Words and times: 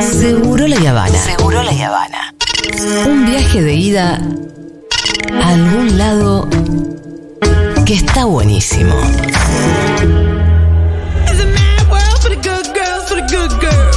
Seguro 0.00 0.66
la 0.66 0.76
Habana. 0.90 1.18
Seguro 1.18 1.62
la 1.62 1.70
Habana. 1.70 2.34
Un 3.06 3.26
viaje 3.26 3.62
de 3.62 3.74
ida 3.74 4.18
a 5.42 5.48
algún 5.48 5.98
lado 5.98 6.48
que 7.84 7.94
está 7.94 8.24
buenísimo. 8.24 8.94
It's 11.26 11.40
a 11.40 11.46
mad 11.46 11.90
world 11.90 12.18
for 12.22 12.30
the 12.30 12.36
good 12.36 12.74
girls, 12.74 13.08
for 13.08 13.16
the 13.16 13.26
good 13.30 13.50
girls. 13.60 13.95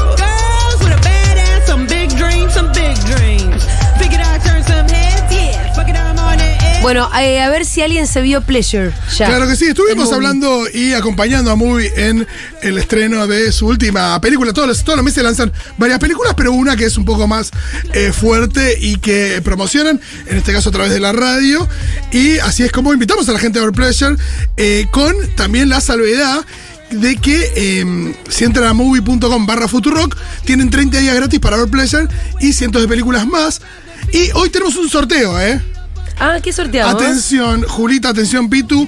Bueno, 6.82 7.10
eh, 7.20 7.42
a 7.42 7.50
ver 7.50 7.66
si 7.66 7.82
alguien 7.82 8.08
se 8.08 8.22
vio 8.22 8.42
Pleasure 8.42 8.94
ya. 9.18 9.28
Claro 9.28 9.48
que 9.48 9.58
sí, 9.58 9.66
estuvimos 9.66 10.14
hablando 10.14 10.66
y 10.74 10.94
acompañando 10.94 11.52
a 11.52 11.56
Movie 11.56 11.92
en 11.98 12.26
el 12.62 12.78
estreno 12.78 13.28
de 13.28 13.52
su 13.52 13.68
última 13.68 14.20
película. 14.22 14.54
Todos 14.54 14.70
los, 14.70 14.84
todos 14.86 14.96
los 14.96 15.04
meses 15.04 15.22
lanzan 15.22 15.52
varias 15.78 16.00
películas, 16.00 16.34
pero 16.38 16.54
una 16.54 16.78
que 16.78 16.86
es 16.86 16.98
un 16.98 17.04
poco 17.04 17.28
más 17.28 17.52
eh, 17.94 18.14
fuerte 18.14 18.78
y 18.80 18.96
que 18.96 19.42
promocionan, 19.44 20.00
en 20.28 20.38
este 20.38 20.54
caso 20.54 20.70
a 20.70 20.72
través 20.72 20.94
de 20.94 21.02
la 21.02 21.12
radio. 21.12 21.68
Y 22.14 22.38
así 22.40 22.64
es 22.64 22.72
como 22.72 22.94
invitamos 22.94 23.28
a 23.28 23.34
la 23.34 23.40
gente 23.40 23.60
a 23.60 23.64
ver 23.64 23.74
Pleasure, 23.74 24.16
eh, 24.56 24.88
con 24.90 25.14
también 25.36 25.68
la 25.68 25.82
salvedad 25.82 26.46
de 26.92 27.18
que 27.18 27.52
eh, 27.56 28.14
si 28.30 28.46
entran 28.46 28.68
a 28.68 28.74
movie.com 28.74 29.46
barra 29.46 29.68
Futurock, 29.68 30.16
tienen 30.46 30.70
30 30.70 30.98
días 31.00 31.16
gratis 31.16 31.42
para 31.42 31.58
ver 31.58 31.68
Pleasure 31.68 32.08
y 32.40 32.54
cientos 32.54 32.82
de 32.82 32.88
películas 32.88 33.28
más. 33.28 33.62
Y 34.14 34.32
hoy 34.32 34.50
tenemos 34.50 34.78
un 34.78 34.90
sorteo, 34.90 35.40
¿eh? 35.42 35.62
Ah, 36.20 36.40
¿qué 36.42 36.52
sorteamos? 36.52 36.96
Atención, 37.02 37.64
Julita, 37.64 38.10
atención, 38.10 38.50
Pitu. 38.50 38.88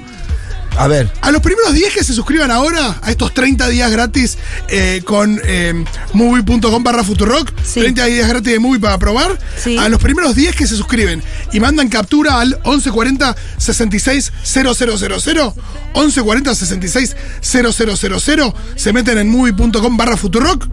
A 0.78 0.88
ver. 0.88 1.12
A 1.22 1.32
los 1.32 1.42
primeros 1.42 1.74
10 1.74 1.94
que 1.94 2.04
se 2.04 2.14
suscriban 2.14 2.50
ahora 2.50 2.98
a 3.02 3.12
estos 3.12 3.34
30 3.34 3.68
días 3.68 3.92
gratis 3.92 4.38
eh, 4.70 5.02
con 5.04 5.40
eh, 5.44 5.84
movie.com 6.14 6.82
barra 6.82 7.04
Futurock, 7.04 7.52
Sí. 7.62 7.82
30 7.82 8.06
días 8.06 8.28
gratis 8.30 8.54
de 8.54 8.60
movie 8.60 8.80
para 8.80 8.98
probar, 8.98 9.38
Sí. 9.58 9.78
a 9.78 9.90
los 9.90 10.02
primeros 10.02 10.34
10 10.34 10.56
que 10.56 10.66
se 10.68 10.78
suscriben 10.78 11.22
y 11.52 11.60
mandan 11.60 11.90
captura 11.90 12.40
al 12.40 12.52
1140 12.66 13.36
66 13.58 14.32
0000, 14.44 15.54
1140 15.94 16.56
66 16.56 17.16
0000, 17.42 18.54
se 18.76 18.94
meten 18.94 19.18
en 19.18 19.28
movie.com 19.30 19.98
barra 19.98 20.16
Futurock, 20.16 20.68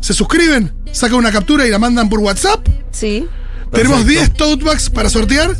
se 0.00 0.14
suscriben, 0.14 0.72
sacan 0.90 1.16
una 1.18 1.30
captura 1.30 1.66
y 1.66 1.70
la 1.70 1.78
mandan 1.78 2.08
por 2.08 2.20
WhatsApp. 2.20 2.66
Sí. 2.92 3.26
Tenemos 3.72 4.04
Perfecto. 4.04 4.24
10 4.26 4.58
tote 4.58 4.64
bags 4.64 4.88
para 4.88 5.10
sortear. 5.10 5.54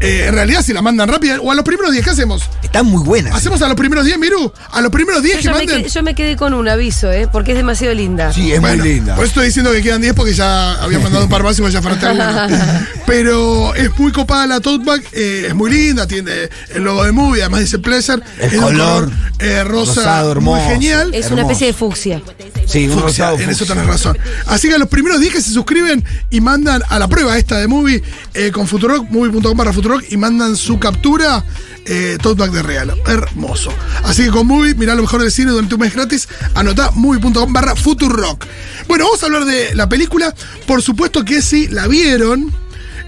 Eh, 0.00 0.26
en 0.28 0.34
realidad, 0.34 0.62
si 0.62 0.72
la 0.72 0.82
mandan 0.82 1.08
rápida, 1.08 1.40
o 1.40 1.50
a 1.50 1.54
los 1.54 1.64
primeros 1.64 1.90
10, 1.92 2.04
¿qué 2.04 2.10
hacemos? 2.10 2.42
Están 2.62 2.86
muy 2.86 3.02
buenas. 3.02 3.34
¿Hacemos 3.34 3.62
a 3.62 3.68
los 3.68 3.76
primeros 3.76 4.04
10, 4.04 4.18
Miru? 4.18 4.52
A 4.70 4.80
los 4.82 4.92
primeros 4.92 5.22
10 5.22 5.36
Yo, 5.36 5.42
que 5.52 5.58
manden. 5.58 5.82
quedé, 5.82 5.88
yo 5.88 6.02
me 6.02 6.14
quedé 6.14 6.36
con 6.36 6.52
un 6.52 6.68
aviso, 6.68 7.10
¿eh? 7.10 7.28
Porque 7.32 7.52
es 7.52 7.56
demasiado 7.56 7.94
linda. 7.94 8.32
Sí, 8.32 8.52
es 8.52 8.60
Bueno, 8.60 8.82
muy 8.82 8.92
linda. 8.92 9.14
Por 9.14 9.24
eso 9.24 9.30
estoy 9.30 9.46
diciendo 9.46 9.72
que 9.72 9.80
quedan 9.82 10.02
10 10.02 10.12
porque 10.14 10.34
ya 10.34 10.74
había 10.82 10.98
mandado 10.98 11.24
un 11.24 11.30
par 11.30 11.42
más 11.42 11.58
y 11.58 11.70
ya 11.70 11.80
falta 11.80 12.12
uno. 12.12 12.24
Pero 13.06 13.74
es 13.74 13.96
muy 13.98 14.12
copada 14.12 14.46
la 14.46 14.60
tote 14.60 14.84
bag, 14.84 15.02
eh, 15.12 15.46
es 15.48 15.54
muy 15.54 15.70
linda, 15.70 16.06
tiene 16.06 16.50
el 16.74 16.82
logo 16.82 17.04
de 17.04 17.12
movie, 17.12 17.40
además 17.42 17.60
dice 17.60 17.78
Pleasure. 17.78 18.22
El 18.38 18.52
es 18.52 18.60
color 18.60 19.10
eh, 19.38 19.64
rosa, 19.64 19.94
rosado, 19.94 20.28
muy 20.40 20.58
hermoso. 20.58 20.68
genial. 20.70 21.14
Es 21.14 21.26
una 21.30 21.40
Hermoso. 21.40 21.52
especie 21.52 21.66
de 21.68 21.72
fucsia. 21.72 22.22
Sí, 22.66 22.86
un 22.86 22.92
Fucsia, 23.00 23.30
rosado 23.30 23.38
en 23.38 23.50
eso 23.50 23.64
tenés 23.64 23.86
razón. 23.86 24.18
Así 24.46 24.68
que 24.68 24.74
a 24.74 24.78
los 24.78 24.88
primeros 24.88 25.20
10 25.20 25.32
que 25.32 25.40
se 25.40 25.52
suscriben 25.52 26.04
y 26.30 26.40
mandan 26.40 26.82
a 26.88 26.98
la 26.98 27.08
prueba 27.08 27.38
esta 27.38 27.58
de 27.58 27.66
Movie 27.68 28.02
eh, 28.34 28.50
con 28.52 28.66
Futurock, 28.66 29.08
movie.com 29.08 29.56
barra 29.56 29.72
Futurock 29.72 29.85
y 30.08 30.16
mandan 30.16 30.56
su 30.56 30.78
captura, 30.78 31.44
eh, 31.84 32.18
tote 32.20 32.40
bag 32.40 32.50
de 32.50 32.62
regalo. 32.62 32.94
Hermoso. 33.06 33.72
Así 34.04 34.24
que 34.24 34.30
con 34.30 34.46
Movie, 34.46 34.74
mirá 34.74 34.94
lo 34.94 35.02
mejor 35.02 35.22
del 35.22 35.30
cine 35.32 35.50
durante 35.52 35.74
un 35.74 35.80
mes 35.80 35.94
gratis, 35.94 36.28
anotá 36.54 36.90
movie.com 36.94 37.52
barra 37.52 37.76
Futurock. 37.76 38.44
Bueno, 38.88 39.04
vamos 39.04 39.22
a 39.22 39.26
hablar 39.26 39.44
de 39.44 39.74
la 39.74 39.88
película. 39.88 40.34
Por 40.66 40.82
supuesto 40.82 41.24
que 41.24 41.42
si 41.42 41.68
la 41.68 41.86
vieron. 41.86 42.52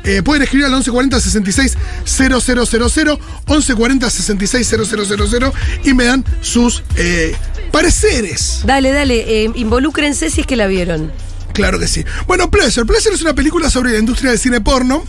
eh, 0.05 0.23
pueden 0.23 0.43
escribir 0.45 0.65
al 0.67 0.73
1140 0.73 1.21
66 1.21 1.77
0000 2.05 3.19
1140 3.49 4.11
66 4.11 4.69
0000 4.69 5.53
y 5.85 5.93
me 5.95 6.05
dan 6.05 6.25
sus 6.41 6.83
eh, 6.97 7.35
pareceres. 7.73 8.61
Dale, 8.65 8.93
dale, 8.93 9.45
eh, 9.45 9.51
involúcrense 9.57 10.31
si 10.31 10.43
es 10.43 10.47
que 10.47 10.57
la 10.57 10.67
vieron. 10.67 11.13
Claro 11.53 11.79
que 11.81 11.89
sí. 11.89 12.05
Bueno, 12.29 12.51
Pleasure. 12.51 12.87
Pleasure 12.87 13.15
es 13.15 13.23
una 13.23 13.35
película 13.35 13.69
sobre 13.71 13.93
la 13.93 13.99
industria 13.99 14.31
del 14.31 14.39
cine 14.39 14.61
porno. 14.61 15.03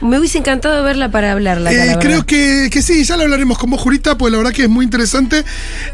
Me 0.00 0.18
hubiese 0.18 0.38
encantado 0.38 0.82
verla 0.82 1.10
para 1.10 1.32
hablarla. 1.32 1.72
Eh, 1.72 1.96
creo 2.00 2.24
que, 2.24 2.68
que 2.70 2.82
sí, 2.82 3.04
ya 3.04 3.16
la 3.16 3.24
hablaremos 3.24 3.58
con 3.58 3.70
vos, 3.70 3.80
Jurita, 3.80 4.16
pues 4.16 4.32
la 4.32 4.38
verdad 4.38 4.52
que 4.52 4.62
es 4.62 4.68
muy 4.68 4.84
interesante. 4.84 5.44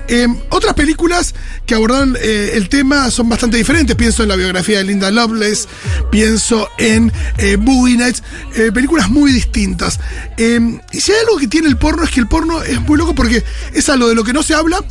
Eh, 0.09 0.29
otras 0.51 0.75
películas 0.75 1.35
que 1.67 1.75
abordan 1.75 2.17
eh, 2.21 2.53
el 2.55 2.69
tema 2.69 3.11
son 3.11 3.29
bastante 3.29 3.57
diferentes. 3.57 3.97
Pienso 3.97 4.23
en 4.23 4.29
la 4.29 4.37
biografía 4.37 4.79
de 4.79 4.85
Linda 4.85 5.11
Lovelace, 5.11 5.69
pienso 6.11 6.69
en 6.79 7.13
eh, 7.39 7.57
Boogie 7.57 7.97
Nights, 7.97 8.23
películas 8.73 9.11
muy 9.11 9.33
distintas. 9.33 9.99
Eh, 10.37 10.81
y 10.93 11.01
si 11.01 11.13
hay 11.13 11.19
algo 11.21 11.39
que 11.39 11.49
tiene 11.49 11.69
el 11.69 11.77
porno 11.77 12.05
es 12.05 12.11
que 12.11 12.21
el 12.21 12.29
porno 12.29 12.63
es 12.63 12.81
muy 12.83 12.99
loco 12.99 13.15
porque 13.15 13.43
es 13.73 13.89
algo 13.89 14.09
de 14.09 14.15
lo 14.15 14.25
que 14.25 14.33
no 14.33 14.43
se 14.43 14.55
habla, 14.55 14.83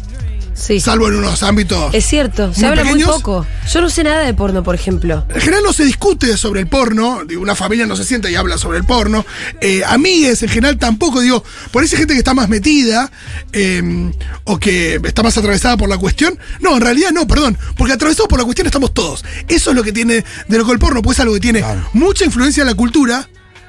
Sí. 0.56 0.80
salvo 0.80 1.10
en 1.10 1.16
unos 1.16 1.44
ámbitos. 1.44 1.94
Es 1.94 2.06
cierto, 2.06 2.54
se 2.54 2.62
muy 2.62 2.70
habla 2.70 2.84
pequeños. 2.84 3.08
muy 3.10 3.18
poco. 3.18 3.46
Yo 3.72 3.82
no 3.82 3.90
sé 3.90 4.04
nada 4.06 4.22
de 4.22 4.34
porno, 4.34 4.64
por 4.64 4.74
ejemplo. 4.74 5.26
En 5.30 5.42
general 5.42 5.64
no 5.64 5.74
se 5.74 5.84
discute 5.84 6.38
sobre 6.38 6.62
el 6.62 6.68
porno, 6.68 7.24
digo, 7.28 7.42
una 7.42 7.56
familia 7.56 7.86
no 7.86 7.96
se 7.98 8.06
sienta 8.06 8.30
y 8.32 8.36
habla 8.36 8.58
sobre 8.58 8.78
el 8.78 8.86
porno. 8.86 9.26
Eh, 9.62 9.84
amigues 9.86 10.42
en 10.44 10.50
general 10.50 10.78
tampoco, 10.78 11.20
digo, 11.22 11.44
por 11.72 11.84
esa 11.84 11.98
gente 11.98 12.14
que 12.14 12.20
está 12.20 12.34
más 12.34 12.48
metida 12.50 13.12
eh, 13.52 14.12
o 14.46 14.58
que 14.58 14.96
está 15.04 15.24
más 15.24 15.38
atravesada 15.38 15.76
por 15.78 15.90
la 15.90 15.98
cuestión. 15.98 16.40
No, 16.62 16.76
en 16.76 16.82
realidad 16.82 17.12
no, 17.12 17.28
perdón, 17.28 17.58
porque 17.78 17.94
atravesados 17.94 18.30
por 18.30 18.40
la 18.40 18.46
cuestión 18.46 18.66
estamos 18.66 18.94
todos. 18.94 19.26
Eso 19.50 19.72
es 19.72 19.76
lo 19.76 19.84
que 19.84 19.92
tiene 19.92 20.24
de 20.48 20.58
loco 20.58 20.72
el 20.72 20.80
porno, 20.80 21.02
pues 21.02 21.18
es 21.18 21.22
algo 21.22 21.34
que 21.34 21.42
tiene 21.42 21.60
Claro. 21.60 21.90
mucha 21.94 22.24
influencia 22.26 22.62
en 22.62 22.68
la 22.68 22.76
cultura, 22.76 23.28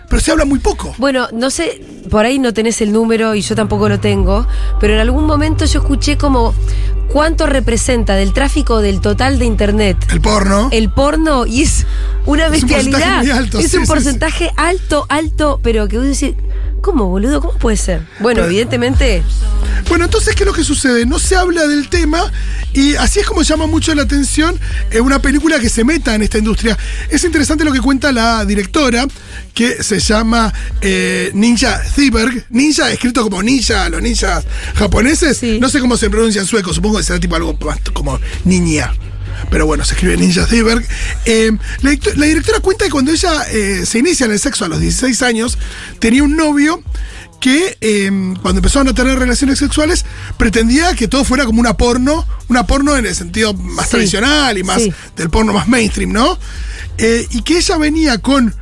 pero 0.08 0.20
se 0.20 0.30
habla 0.32 0.44
muy 0.44 0.58
poco. 0.58 0.94
Bueno, 0.98 1.28
no 1.32 1.50
sé, 1.50 1.80
por 2.10 2.24
ahí 2.24 2.38
no 2.38 2.52
tenés 2.54 2.80
el 2.80 2.92
número 2.92 3.34
y 3.34 3.40
yo 3.42 3.54
tampoco 3.54 3.88
lo 3.88 3.98
tengo, 4.00 4.46
pero 4.80 4.94
en 4.94 5.00
algún 5.00 5.24
momento 5.24 5.64
yo 5.64 5.80
escuché 5.80 6.16
como 6.16 6.54
cuánto 7.12 7.46
representa 7.46 8.14
del 8.14 8.32
tráfico 8.32 8.80
del 8.80 9.00
total 9.00 9.38
de 9.38 9.44
internet 9.46 9.96
El 10.10 10.20
porno. 10.20 10.68
el 10.72 10.90
porno 10.90 11.46
y 11.46 11.62
es 11.62 11.86
una 12.26 12.46
Es 12.46 12.62
un 12.62 12.68
bestialidad. 12.68 12.98
porcentaje 12.98 13.32
alto, 13.32 13.58
es 13.58 13.74
un 13.74 13.80
sí, 13.82 13.86
porcentaje 13.86 14.50
alto, 14.56 15.06
alto, 15.08 15.60
pero 15.62 15.88
que 15.88 15.98
vos 15.98 16.06
decís, 16.06 16.34
¿cómo, 16.86 17.08
boludo? 17.08 17.40
¿Cómo 17.40 17.58
puede 17.58 17.76
ser? 17.76 18.06
Bueno, 18.20 18.44
evidentemente, 18.44 19.24
Bueno, 19.88 20.04
entonces, 20.04 20.36
¿qué 20.36 20.44
es 20.44 20.46
lo 20.46 20.52
que 20.52 20.62
sucede? 20.62 21.04
No 21.04 21.18
se 21.18 21.34
habla 21.34 21.66
del 21.66 21.88
tema 21.88 22.30
y 22.72 22.94
así 22.94 23.18
es 23.18 23.26
como 23.26 23.42
llama 23.42 23.66
mucho 23.66 23.92
la 23.92 24.02
atención 24.02 24.56
eh, 24.92 25.00
una 25.00 25.20
película 25.20 25.58
que 25.58 25.68
se 25.68 25.82
meta 25.82 26.14
en 26.14 26.22
esta 26.22 26.38
industria. 26.38 26.78
Es 27.10 27.24
interesante 27.24 27.64
lo 27.64 27.72
que 27.72 27.80
cuenta 27.80 28.12
la 28.12 28.44
directora, 28.44 29.04
que 29.52 29.82
se 29.82 29.98
llama 29.98 30.54
eh, 30.80 31.32
Ninja 31.34 31.82
Thiberg. 31.96 32.46
Ninja, 32.50 32.92
escrito 32.92 33.22
como 33.22 33.42
ninja, 33.42 33.88
los 33.88 34.00
ninjas 34.00 34.44
japoneses. 34.76 35.38
Sí. 35.38 35.58
No 35.60 35.68
sé 35.68 35.80
cómo 35.80 35.96
se 35.96 36.08
pronuncia 36.08 36.40
en 36.40 36.46
sueco, 36.46 36.72
supongo 36.72 36.98
que 36.98 37.02
será 37.02 37.18
tipo 37.18 37.34
algo 37.34 37.58
más 37.64 37.80
como 37.92 38.20
niña. 38.44 38.92
Pero 39.50 39.66
bueno, 39.66 39.84
se 39.84 39.94
escribe 39.94 40.16
Ninja 40.16 40.46
Thiberg. 40.46 40.86
Eh, 41.24 41.52
la, 41.82 41.90
directo- 41.90 42.14
la 42.16 42.26
directora 42.26 42.60
cuenta 42.60 42.84
que 42.84 42.90
cuando 42.90 43.12
ella 43.12 43.32
eh, 43.50 43.84
se 43.86 43.98
inicia 43.98 44.26
en 44.26 44.32
el 44.32 44.38
sexo 44.38 44.64
a 44.64 44.68
los 44.68 44.80
16 44.80 45.22
años, 45.22 45.58
tenía 45.98 46.22
un 46.22 46.36
novio 46.36 46.82
que 47.40 47.76
eh, 47.82 48.06
cuando 48.42 48.58
empezaron 48.60 48.88
a 48.88 48.94
tener 48.94 49.18
relaciones 49.18 49.58
sexuales 49.58 50.06
pretendía 50.38 50.94
que 50.94 51.06
todo 51.06 51.22
fuera 51.22 51.44
como 51.44 51.60
una 51.60 51.76
porno, 51.76 52.26
una 52.48 52.66
porno 52.66 52.96
en 52.96 53.04
el 53.06 53.14
sentido 53.14 53.52
más 53.52 53.86
Sí, 53.86 53.90
tradicional 53.92 54.56
y 54.56 54.64
más 54.64 54.82
sí. 54.82 54.92
del 55.16 55.28
porno 55.28 55.52
más 55.52 55.68
mainstream, 55.68 56.12
¿no? 56.12 56.38
Eh, 56.98 57.26
y 57.30 57.42
que 57.42 57.58
ella 57.58 57.76
venía 57.76 58.18
con 58.18 58.54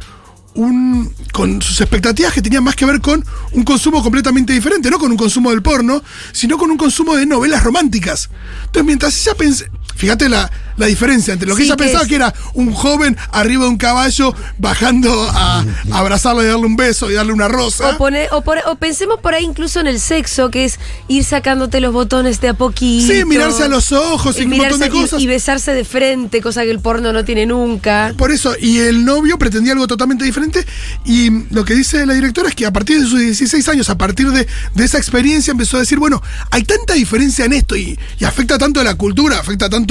un 0.55 1.12
con 1.33 1.61
sus 1.62 1.81
expectativas 1.81 2.33
que 2.33 2.41
tenían 2.43 2.62
más 2.62 2.77
que 2.77 2.85
ver 2.87 3.01
con 3.01 3.25
un 3.53 3.62
consumo 3.65 4.03
completamente 4.03 4.53
diferente, 4.53 4.89
no 4.91 4.99
con 4.99 5.11
un 5.11 5.17
consumo 5.17 5.51
del 5.51 5.62
porno, 5.62 6.03
sino 6.33 6.59
con 6.59 6.71
un 6.71 6.77
consumo 6.77 7.17
de 7.17 7.27
novelas 7.27 7.62
románticas. 7.65 8.29
Entonces, 8.67 8.85
mientras 8.85 9.21
ella 9.21 9.35
pensaba, 9.37 9.71
fíjate 9.97 10.28
la, 10.28 10.50
la 10.77 10.87
diferencia 10.87 11.32
entre 11.32 11.49
lo 11.49 11.55
que 11.55 11.62
Sí, 11.62 11.69
ella 11.69 11.77
que 11.77 11.84
pensaba 11.84 12.03
es- 12.03 12.09
que 12.09 12.15
era 12.16 12.34
un 12.55 12.72
joven 12.72 13.16
arriba 13.32 13.64
de 13.64 13.70
un 13.70 13.76
caballo 13.79 14.35
bajando 14.58 15.29
a, 15.31 15.61
a 15.93 15.99
abrazarla 15.99 16.43
y 16.43 16.46
darle 16.46 16.67
un 16.67 16.76
beso 16.76 17.11
y 17.11 17.14
darle 17.14 17.32
una 17.32 17.49
rosa. 17.49 17.91
o, 17.91 17.99
pone- 17.99 18.29
o, 18.32 18.43
por- 18.43 18.58
o 18.67 18.75
pensemos 18.76 19.20
por 19.20 19.35
ahí 19.35 19.44
incluso 19.44 19.81
en 19.81 19.87
el 19.87 20.00
sexo, 20.00 20.50
que 20.50 20.64
es 20.64 20.79
ir 21.08 21.25
sacándote 21.25 21.81
los 21.81 21.93
botones 21.93 22.41
de 22.41 22.49
a 22.49 22.55
poquito. 22.55 23.12
Sí, 23.12 23.25
mirarse 23.25 23.64
a 23.64 23.69
los 23.69 23.93
ojos 23.93 24.38
y 24.38 24.44
un 24.44 24.50
montón 24.56 24.81
de 24.81 24.87
y- 24.87 24.91
cosas. 24.91 25.20
y 25.20 25.26
besarse 25.26 25.73
de 25.75 25.85
frente, 25.85 26.41
cosa 26.41 26.62
que 26.64 26.70
el 26.70 26.81
porno 26.81 27.12
no 27.12 27.25
tiene 27.25 27.46
nunca. 27.46 28.12
Por 28.17 28.32
eso, 28.32 28.55
y 28.58 28.79
el 28.79 29.05
novio 29.05 29.38
pretendía 29.38 29.73
algo 29.73 29.87
totalmente 29.87 30.25
diferente. 30.25 30.64
Y 31.05 31.31
lo 31.55 31.64
que 31.64 31.75
dice 31.75 32.05
la 32.06 32.14
directora 32.14 32.49
es 32.49 32.55
que 32.55 32.67
a 32.67 32.73
partir 32.73 33.00
de 33.00 33.06
sus 33.06 33.19
16 33.20 33.69
años, 33.69 33.91
a 33.91 33.99
partir 33.99 34.31
de, 34.31 34.46
de 34.75 34.85
esa 34.85 34.99
experiencia, 34.99 35.50
empezó 35.52 35.76
a 35.76 35.81
decir, 35.81 35.99
bueno, 35.99 36.23
hay 36.50 36.64
tanta 36.64 36.94
diferencia 36.94 37.44
en 37.44 37.52
esto 37.52 37.76
y, 37.76 37.99
y 38.19 38.25
afecta 38.25 38.58
tanto 38.58 38.81
a 38.81 38.85
la 38.85 38.94
cultura, 38.94 39.38
afecta 39.38 39.69
tanto 39.69 39.83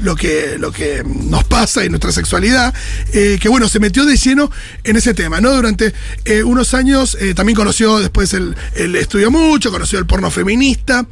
lo 0.00 0.16
que, 0.16 0.56
lo 0.58 0.72
que 0.72 1.02
nos 1.04 1.44
pasa 1.44 1.84
y 1.84 1.88
nuestra 1.88 2.12
sexualidad, 2.12 2.72
eh, 3.12 3.38
que 3.40 3.48
bueno, 3.48 3.68
se 3.68 3.78
metió 3.80 4.04
de 4.04 4.16
lleno 4.16 4.50
en 4.84 4.96
ese 4.96 5.14
tema, 5.14 5.40
¿no? 5.40 5.50
Durante 5.52 5.92
eh, 6.24 6.42
unos 6.42 6.74
años 6.74 7.16
eh, 7.20 7.34
también 7.34 7.56
conoció, 7.56 7.98
después 8.00 8.32
el, 8.34 8.54
el 8.74 8.96
estudió 8.96 9.30
mucho, 9.30 9.70
conoció 9.70 9.98
el 9.98 10.06
porno 10.06 10.30
feminista. 10.30 11.06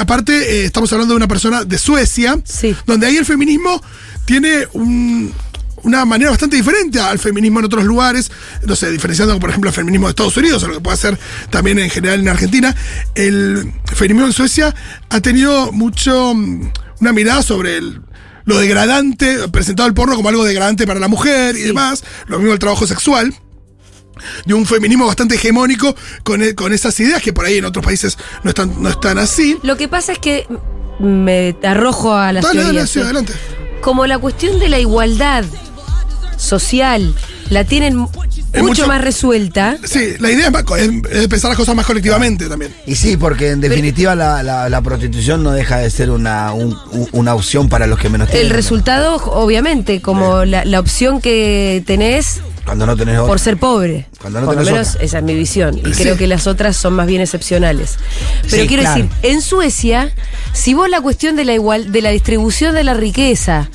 Aparte, 0.00 0.64
estamos 0.64 0.92
hablando 0.92 1.14
de 1.14 1.16
una 1.16 1.28
persona 1.28 1.64
de 1.64 1.78
Suecia, 1.78 2.38
Sí. 2.44 2.74
donde 2.86 3.06
ahí 3.06 3.16
el 3.16 3.24
feminismo 3.26 3.82
tiene 4.24 4.66
un- 4.72 5.32
una 5.84 6.04
manera 6.04 6.30
bastante 6.30 6.56
diferente 6.56 6.98
al 6.98 7.20
feminismo 7.20 7.60
en 7.60 7.66
otros 7.66 7.84
lugares, 7.84 8.30
no 8.66 8.74
sé, 8.74 8.90
diferenciando 8.90 9.38
por 9.38 9.48
ejemplo 9.50 9.70
el 9.70 9.74
feminismo 9.76 10.08
de 10.08 10.10
Estados 10.10 10.36
Unidos, 10.36 10.60
o 10.64 10.66
lo 10.68 10.74
que 10.74 10.80
puede 10.80 10.94
hacer 10.94 11.16
también 11.50 11.78
en 11.78 11.88
general 11.88 12.18
en 12.18 12.28
Argentina, 12.28 12.74
el 13.14 13.72
feminismo 13.94 14.26
en 14.26 14.32
Suecia 14.32 14.74
ha 15.08 15.20
tenido 15.20 15.70
mucho 15.70 16.34
una 17.00 17.12
mirada 17.12 17.42
sobre 17.42 17.76
el- 17.78 18.00
lo 18.44 18.58
degradante, 18.58 19.48
presentado 19.48 19.86
el 19.88 19.94
porno 19.94 20.16
como 20.16 20.28
algo 20.30 20.44
degradante 20.44 20.86
para 20.86 20.98
la 21.00 21.08
mujer 21.08 21.56
y 21.56 21.62
demás, 21.62 22.02
lo 22.28 22.38
mismo 22.38 22.52
el 22.54 22.58
trabajo 22.58 22.86
sexual 22.86 23.34
de 24.46 24.54
un 24.54 24.66
feminismo 24.66 25.06
bastante 25.06 25.34
hegemónico 25.36 25.94
con, 26.24 26.42
e- 26.42 26.54
con 26.54 26.72
esas 26.72 26.98
ideas 26.98 27.22
que 27.22 27.32
por 27.32 27.44
ahí 27.44 27.58
en 27.58 27.64
otros 27.66 27.84
países 27.84 28.16
no 28.42 28.48
están, 28.50 28.82
no 28.82 28.88
están 28.88 29.18
así. 29.18 29.58
Lo 29.62 29.76
que 29.76 29.86
pasa 29.86 30.12
es 30.12 30.18
que 30.18 30.46
me 30.98 31.56
arrojo 31.62 32.14
a 32.14 32.32
las 32.32 32.42
Dale, 32.42 32.58
dale, 32.60 32.70
teorías. 32.72 32.90
sí, 32.90 33.00
adelante. 33.00 33.32
Como 33.82 34.06
la 34.06 34.18
cuestión 34.18 34.58
de 34.58 34.68
la 34.68 34.78
igualdad 34.80 35.44
social 36.36 37.14
la 37.50 37.64
tienen 37.64 37.96
mucho, 37.96 38.20
mucho- 38.56 38.86
más 38.86 39.00
resuelta. 39.02 39.76
Sí, 39.84 40.14
la 40.18 40.30
idea 40.30 40.46
es, 40.46 40.52
más 40.52 40.62
co- 40.64 40.76
es- 40.76 40.90
es 41.10 41.28
pensar 41.28 41.50
las 41.50 41.56
cosas 41.58 41.74
más 41.74 41.86
colectivamente 41.86 42.48
también. 42.48 42.74
Y 42.86 42.94
sí, 42.94 43.16
porque 43.16 43.50
en 43.50 43.60
definitiva 43.60 44.14
la, 44.14 44.42
la- 44.42 44.68
la 44.68 44.82
prostitución 44.82 45.42
no 45.42 45.52
deja 45.52 45.78
de 45.78 45.90
ser 45.90 46.10
una, 46.10 46.52
un- 46.52 46.76
una 47.12 47.34
opción 47.34 47.68
para 47.68 47.86
los 47.86 47.98
que 47.98 48.08
menos 48.08 48.28
tienen. 48.28 48.46
El 48.46 48.52
resultado, 48.52 49.16
obviamente, 49.16 50.00
como 50.00 50.44
la, 50.44 50.64
la 50.64 50.80
opción 50.80 51.20
que 51.20 51.82
tenés 51.86 52.40
Cuando 52.64 52.84
no 52.86 52.96
tenés 52.96 53.16
otra. 53.16 53.26
por 53.28 53.40
ser 53.40 53.56
pobre. 53.56 54.06
Cuando 54.20 54.40
no 54.40 54.46
por 54.46 54.56
lo 54.56 54.62
menos 54.64 54.88
otra. 54.90 55.02
esa 55.04 55.18
es 55.18 55.24
mi 55.24 55.34
visión. 55.34 55.78
Y 55.78 55.94
Sí. 55.94 56.02
creo 56.02 56.16
que 56.16 56.26
las 56.26 56.46
otras 56.46 56.76
son 56.76 56.92
más 56.94 57.06
bien 57.06 57.20
excepcionales. 57.22 57.96
Pero 58.50 58.62
Sí, 58.62 58.68
quiero 58.68 58.82
claro. 58.82 59.02
decir, 59.04 59.10
en 59.22 59.40
Suecia, 59.42 60.12
si 60.52 60.74
vos 60.74 60.88
la 60.88 61.00
cuestión 61.00 61.36
de 61.36 61.44
la 61.44 61.54
igual, 61.54 61.92
de 61.92 62.02
la 62.02 62.10
distribución 62.10 62.74
de 62.74 62.84
la 62.84 62.94
riqueza 62.94 63.70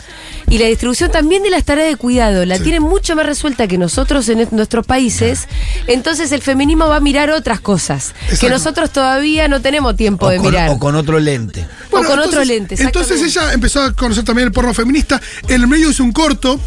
y 0.49 0.57
la 0.57 0.65
distribución 0.67 1.11
también 1.11 1.43
de 1.43 1.49
las 1.49 1.63
tareas 1.63 1.87
de 1.89 1.95
cuidado 1.95 2.45
la 2.45 2.59
tienen 2.59 2.81
mucho 2.83 3.15
más 3.15 3.25
resuelta 3.25 3.67
que 3.67 3.77
nosotros 3.77 4.27
en 4.29 4.41
est- 4.41 4.51
nuestros 4.51 4.85
países, 4.85 5.47
entonces 5.87 6.31
el 6.31 6.41
feminismo 6.41 6.87
va 6.87 6.97
a 6.97 6.99
mirar 6.99 7.29
otras 7.31 7.59
cosas 7.59 8.13
que 8.39 8.49
nosotros 8.49 8.91
todavía 8.91 9.47
no 9.47 9.61
tenemos 9.61 9.95
tiempo 9.95 10.27
o, 10.27 10.29
de 10.29 10.37
con, 10.37 10.47
mirar. 10.47 10.69
o 10.69 10.77
con 10.79 10.95
otro 10.95 11.19
lente. 11.19 11.65
O 11.91 12.03
con 12.03 12.19
otro 12.19 12.43
lente, 12.43 12.75
Entonces 12.81 13.21
ella 13.21 13.53
empezó 13.53 13.81
a 13.83 13.93
conocer 13.93 14.23
también 14.23 14.47
el 14.47 14.51
porno 14.51 14.73
feminista. 14.73 15.21
En 15.47 15.61
el 15.61 15.67
medio 15.67 15.89
hizo 15.89 16.03
un 16.03 16.11
corto. 16.11 16.59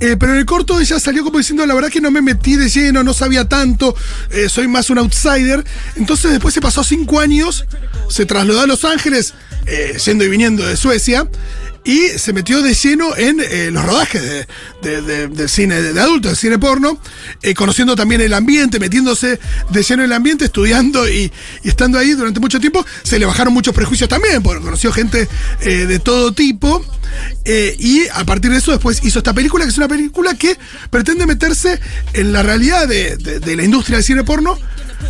eh, 0.00 0.16
pero 0.18 0.32
en 0.32 0.38
el 0.38 0.46
corto 0.46 0.78
ella 0.80 1.00
salió 1.00 1.24
como 1.24 1.38
diciendo, 1.38 1.66
la 1.66 1.74
verdad 1.74 1.88
que 1.90 2.00
no 2.00 2.10
me 2.10 2.22
metí 2.22 2.54
de 2.56 2.68
lleno, 2.68 3.02
no 3.02 3.12
sabía 3.12 3.48
tanto, 3.48 3.96
eh, 4.30 4.48
soy 4.48 4.68
más 4.68 4.90
un 4.90 4.98
outsider. 4.98 5.64
Entonces 5.96 6.30
después 6.30 6.54
se 6.54 6.60
pasó 6.60 6.84
cinco 6.84 7.18
años, 7.20 7.64
se 8.08 8.24
trasladó 8.24 8.60
a 8.60 8.66
Los 8.66 8.84
Ángeles, 8.84 9.34
eh, 9.68 9.96
yendo 10.04 10.24
y 10.24 10.28
viniendo 10.28 10.66
de 10.66 10.76
Suecia, 10.76 11.28
y 11.84 12.08
se 12.18 12.32
metió 12.34 12.60
de 12.60 12.74
lleno 12.74 13.16
en 13.16 13.40
eh, 13.40 13.70
los 13.70 13.82
rodajes 13.84 14.46
de, 14.82 15.00
de- 15.02 15.28
de- 15.28 15.48
cine 15.48 15.80
de, 15.80 15.92
de 15.94 16.00
adultos, 16.00 16.32
del 16.32 16.36
cine 16.36 16.58
porno, 16.58 17.00
eh, 17.40 17.54
conociendo 17.54 17.96
también 17.96 18.20
el 18.20 18.34
ambiente, 18.34 18.78
metiéndose 18.78 19.38
de 19.70 19.82
lleno 19.82 20.02
en 20.02 20.10
el 20.10 20.12
ambiente, 20.12 20.44
estudiando 20.46 21.08
y, 21.08 21.32
y 21.62 21.68
estando 21.68 21.98
ahí 21.98 22.12
durante 22.12 22.40
mucho 22.40 22.60
tiempo. 22.60 22.84
Se 23.04 23.18
le 23.18 23.24
bajaron 23.24 23.54
muchos 23.54 23.74
prejuicios 23.74 24.08
también, 24.08 24.42
porque 24.42 24.62
conoció 24.62 24.92
gente 24.92 25.28
eh, 25.60 25.86
de 25.86 25.98
todo 25.98 26.32
tipo. 26.32 26.84
y 27.78 28.06
a 28.12 28.24
partir 28.26 28.50
de 28.50 28.58
eso 28.58 28.72
después 28.72 29.00
hizo 29.04 29.18
esta 29.20 29.32
película, 29.32 29.64
que 29.64 29.70
es 29.70 29.78
una 29.78 29.88
película 29.88 30.34
que 30.34 30.58
pretende 30.90 31.26
meterse 31.26 31.80
en 32.12 32.32
la 32.32 32.42
realidad 32.42 32.86
de, 32.86 33.16
de- 33.16 33.40
de 33.40 33.56
la 33.56 33.62
industria 33.64 33.96
del 33.96 34.04
cine 34.04 34.24
porno, 34.24 34.58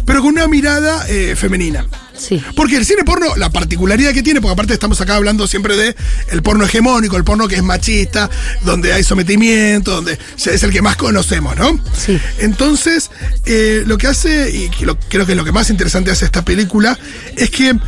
pero 0.05 0.21
con 0.21 0.31
una 0.31 0.47
mirada 0.49 1.07
eh, 1.09 1.35
femenina. 1.37 1.87
Sí. 2.17 2.43
Porque 2.57 2.77
el 2.77 2.85
cine 2.85 3.05
porno, 3.05 3.37
la 3.37 3.51
particularidad 3.51 4.13
que 4.13 4.23
tiene, 4.25 4.41
porque 4.41 4.53
aparte 4.55 4.73
estamos 4.73 5.01
acá 5.01 5.15
hablando 5.15 5.47
siempre 5.47 5.77
de 5.77 5.95
el 6.33 6.43
porno 6.43 6.65
hegemónico, 6.65 7.17
el 7.17 7.23
porno 7.25 7.47
que 7.47 7.55
es 7.55 7.63
machista, 7.63 8.29
donde 8.65 8.93
hay 8.93 9.05
sometimiento, 9.05 9.93
donde 9.93 10.19
es 10.37 10.63
el 10.65 10.73
que 10.73 10.83
más 10.83 10.97
conocemos, 10.97 11.57
¿no? 11.57 11.81
Sí. 11.97 12.19
Entonces, 12.39 13.11
eh, 13.47 13.85
lo 13.87 13.99
que 13.99 14.09
hace, 14.09 14.51
y 14.51 14.85
lo- 14.85 14.99
creo 14.99 15.27
que 15.27 15.37
lo 15.37 15.45
que 15.45 15.53
más 15.53 15.71
interesante 15.71 16.11
hace 16.11 16.25
esta 16.25 16.45
película, 16.45 16.99
es 17.37 17.51
que 17.51 17.79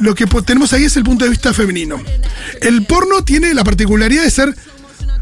lo 0.00 0.14
que 0.14 0.26
tenemos 0.26 0.72
ahí 0.72 0.84
es 0.84 0.96
el 0.96 1.02
punto 1.04 1.24
de 1.24 1.30
vista 1.30 1.52
femenino. 1.52 2.00
El 2.60 2.84
porno 2.86 3.24
tiene 3.24 3.52
la 3.52 3.64
particularidad 3.64 4.22
de 4.22 4.30
ser 4.30 4.54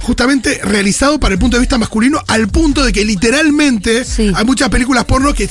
justamente 0.01 0.61
realizado 0.65 1.21
para 1.21 1.35
el 1.35 1.39
punto 1.39 1.57
de 1.57 1.61
vista 1.61 1.79
masculino, 1.79 2.21
al 2.29 2.49
punto 2.49 2.85
de 2.85 2.93
que 2.93 3.05
literalmente 3.05 4.05
Sí. 4.05 4.33
hay 4.35 4.45
muchas 4.45 4.69
películas 4.71 5.05
porno 5.05 5.35
que, 5.35 5.49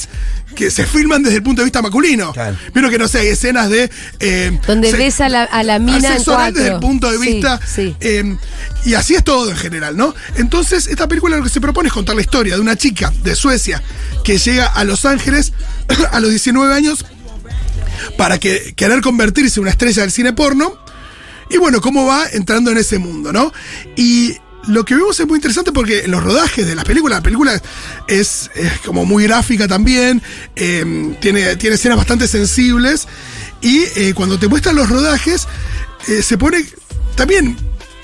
que 0.56 0.72
se 0.72 0.86
filman 0.86 1.22
desde 1.24 1.38
el 1.38 1.44
punto 1.44 1.62
de 1.62 1.66
vista 1.66 1.82
masculino. 1.82 2.34
Claro. 2.34 2.58
Pero 2.74 2.90
que 2.90 2.98
no 2.98 3.08
sé, 3.08 3.20
hay 3.20 3.28
escenas 3.28 3.70
de. 3.70 3.90
eh, 4.20 4.60
Donde 4.68 4.92
se- 4.92 4.98
ves 4.98 5.22
a 5.22 5.30
la, 5.30 5.44
a 5.44 5.64
la 5.64 5.80
mina 5.80 5.98
en 6.00 6.06
asesorar 6.06 6.40
cuatro. 6.52 6.62
desde 6.64 6.74
el 6.76 6.80
punto 6.80 7.12
de 7.12 7.18
Sí, 7.20 7.32
vista. 7.34 7.60
Sí, 7.66 7.96
eh, 8.00 8.38
y 8.86 8.94
así 8.96 9.16
es 9.16 9.24
todo 9.24 9.50
en 9.52 9.58
general, 9.58 9.96
¿no? 9.96 10.14
Entonces, 10.36 10.88
esta 10.88 11.08
película 11.08 11.38
lo 11.38 11.44
que 11.44 11.50
se 11.50 11.62
propone 11.62 11.88
es 11.88 11.94
contar 11.94 12.16
la 12.16 12.22
historia 12.22 12.56
de 12.56 12.62
una 12.62 12.76
chica 12.76 13.14
de 13.24 13.36
Suecia 13.36 13.82
que 14.24 14.38
llega 14.38 14.66
a 14.66 14.84
Los 14.84 15.06
Ángeles 15.06 15.54
a 16.12 16.20
los 16.20 16.30
19 16.32 16.74
años 16.74 17.06
para 18.18 18.38
que, 18.40 18.74
querer 18.76 19.02
convertirse 19.02 19.60
en 19.60 19.64
una 19.64 19.72
estrella 19.72 20.02
del 20.02 20.12
cine 20.12 20.34
porno. 20.34 20.78
Y 21.50 21.58
bueno, 21.58 21.82
cómo 21.82 22.06
va 22.06 22.28
entrando 22.32 22.72
en 22.72 22.78
ese 22.78 23.00
mundo, 23.00 23.34
¿no? 23.34 23.52
Y 23.96 24.36
lo 24.68 24.86
que 24.86 24.96
vemos 24.96 25.20
es 25.20 25.28
muy 25.28 25.38
interesante 25.38 25.72
porque 25.72 26.08
los 26.08 26.24
rodajes 26.24 26.68
de 26.68 26.76
las 26.76 26.86
películas, 26.86 27.20
la 27.20 27.24
película 27.24 27.62
es, 28.08 28.52
es 28.56 28.80
como 28.86 29.06
muy 29.06 29.24
gráfica 29.24 29.68
también, 29.68 30.22
eh, 30.56 31.16
tiene, 31.20 31.56
tiene 31.56 31.76
escenas 31.76 31.98
bastante 31.98 32.28
sensibles 32.28 33.08
y 33.62 33.80
eh, 33.96 34.14
cuando 34.16 34.38
te 34.38 34.48
muestran 34.48 34.76
los 34.76 34.90
rodajes 34.90 35.48
eh, 36.08 36.22
se 36.22 36.38
pone 36.38 36.66
también 37.16 37.58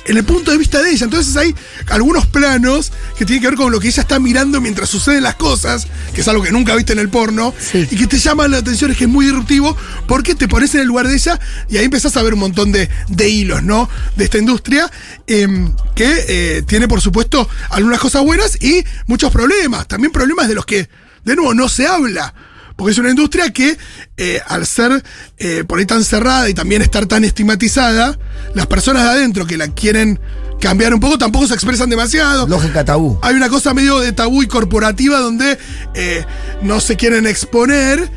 en 0.06 0.18
el 0.18 0.24
punto 0.24 0.52
de 0.52 0.58
vista 0.58 0.82
de 0.82 0.92
ella. 0.92 1.06
Entonces 1.06 1.36
hay 1.36 1.56
algunos 1.90 2.26
planos 2.28 2.92
que 3.18 3.26
tienen 3.26 3.42
que 3.42 3.48
ver 3.50 3.58
con 3.58 3.72
lo 3.72 3.80
que 3.80 3.88
ella 3.88 4.02
está 4.02 4.20
mirando 4.20 4.62
mientras 4.62 4.90
suceden 4.90 5.24
las 5.24 5.36
cosas, 5.36 5.88
que 6.14 6.22
es 6.22 6.28
algo 6.28 6.44
que 6.44 6.52
nunca 6.52 6.76
viste 6.76 6.94
en 6.94 7.00
el 7.00 7.10
porno, 7.10 7.54
Sí. 7.60 7.88
y 7.90 7.96
que 7.96 8.08
te 8.08 8.18
llama 8.20 8.48
la 8.48 8.58
atención, 8.58 8.92
es 8.92 8.98
que 8.98 9.06
es 9.06 9.10
muy 9.10 9.26
disruptivo, 9.26 9.76
porque 10.08 10.36
te 10.36 10.48
pones 10.48 10.74
en 10.76 10.82
el 10.82 10.88
lugar 10.88 11.08
de 11.08 11.16
ella 11.16 11.40
y 11.70 11.78
ahí 11.78 11.86
empezás 11.86 12.16
a 12.18 12.24
ver 12.24 12.34
un 12.34 12.40
montón 12.40 12.72
de, 12.72 12.90
de 13.08 13.30
hilos, 13.30 13.64
¿no? 13.64 13.90
De 14.16 14.26
esta 14.26 14.38
industria, 14.38 14.92
em, 15.28 15.74
que 15.96 16.26
eh, 16.28 16.62
tiene, 16.68 16.88
por 16.88 17.02
supuesto, 17.02 17.48
algunas 17.70 18.00
cosas 18.00 18.24
buenas 18.24 18.62
y 18.62 18.84
muchos 19.08 19.32
problemas. 19.32 19.88
También 19.88 20.12
problemas 20.12 20.48
de 20.48 20.56
los 20.56 20.66
que, 20.66 20.88
de 21.24 21.36
nuevo, 21.36 21.54
no 21.54 21.68
se 21.70 21.88
habla. 21.88 22.34
Porque 22.76 22.92
es 22.92 22.98
una 22.98 23.10
industria 23.10 23.52
que, 23.52 23.78
eh, 24.18 24.42
al 24.48 24.66
ser 24.66 25.04
eh, 25.38 25.64
por 25.66 25.80
ahí 25.80 25.86
tan 25.86 26.04
cerrada 26.04 26.50
y 26.50 26.54
también 26.54 26.82
estar 26.82 27.06
tan 27.06 27.24
estigmatizada, 27.24 28.18
las 28.54 28.68
personas 28.68 29.04
de 29.04 29.10
adentro 29.10 29.46
que 29.46 29.58
la 29.58 29.70
quieren 29.70 30.20
cambiar 30.60 30.94
un 30.94 31.00
poco 31.00 31.18
tampoco 31.18 31.48
se 31.48 31.54
expresan 31.54 31.90
demasiado. 31.90 32.48
Lógica 32.48 32.84
tabú. 32.84 33.20
Hay 33.22 33.36
una 33.36 33.50
cosa 33.50 33.74
medio 33.74 34.00
de 34.00 34.12
tabú 34.12 34.44
y 34.44 34.48
corporativa 34.48 35.20
donde 35.20 35.58
eh, 35.94 36.26
no 36.62 36.80
se 36.80 36.96
quieren 36.96 37.28
exponer. 37.28 38.10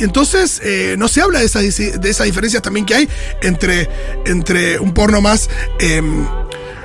Entonces, 0.00 0.60
eh, 0.64 0.96
no 0.98 1.06
se 1.06 1.20
habla 1.20 1.38
de 1.38 1.46
esas, 1.46 1.62
de 1.62 2.10
esas 2.10 2.26
diferencias 2.26 2.62
también 2.62 2.84
que 2.84 2.94
hay 2.94 3.08
entre, 3.42 3.88
entre 4.26 4.78
un 4.80 4.92
porno 4.92 5.20
más. 5.20 5.48
eh, 5.78 6.02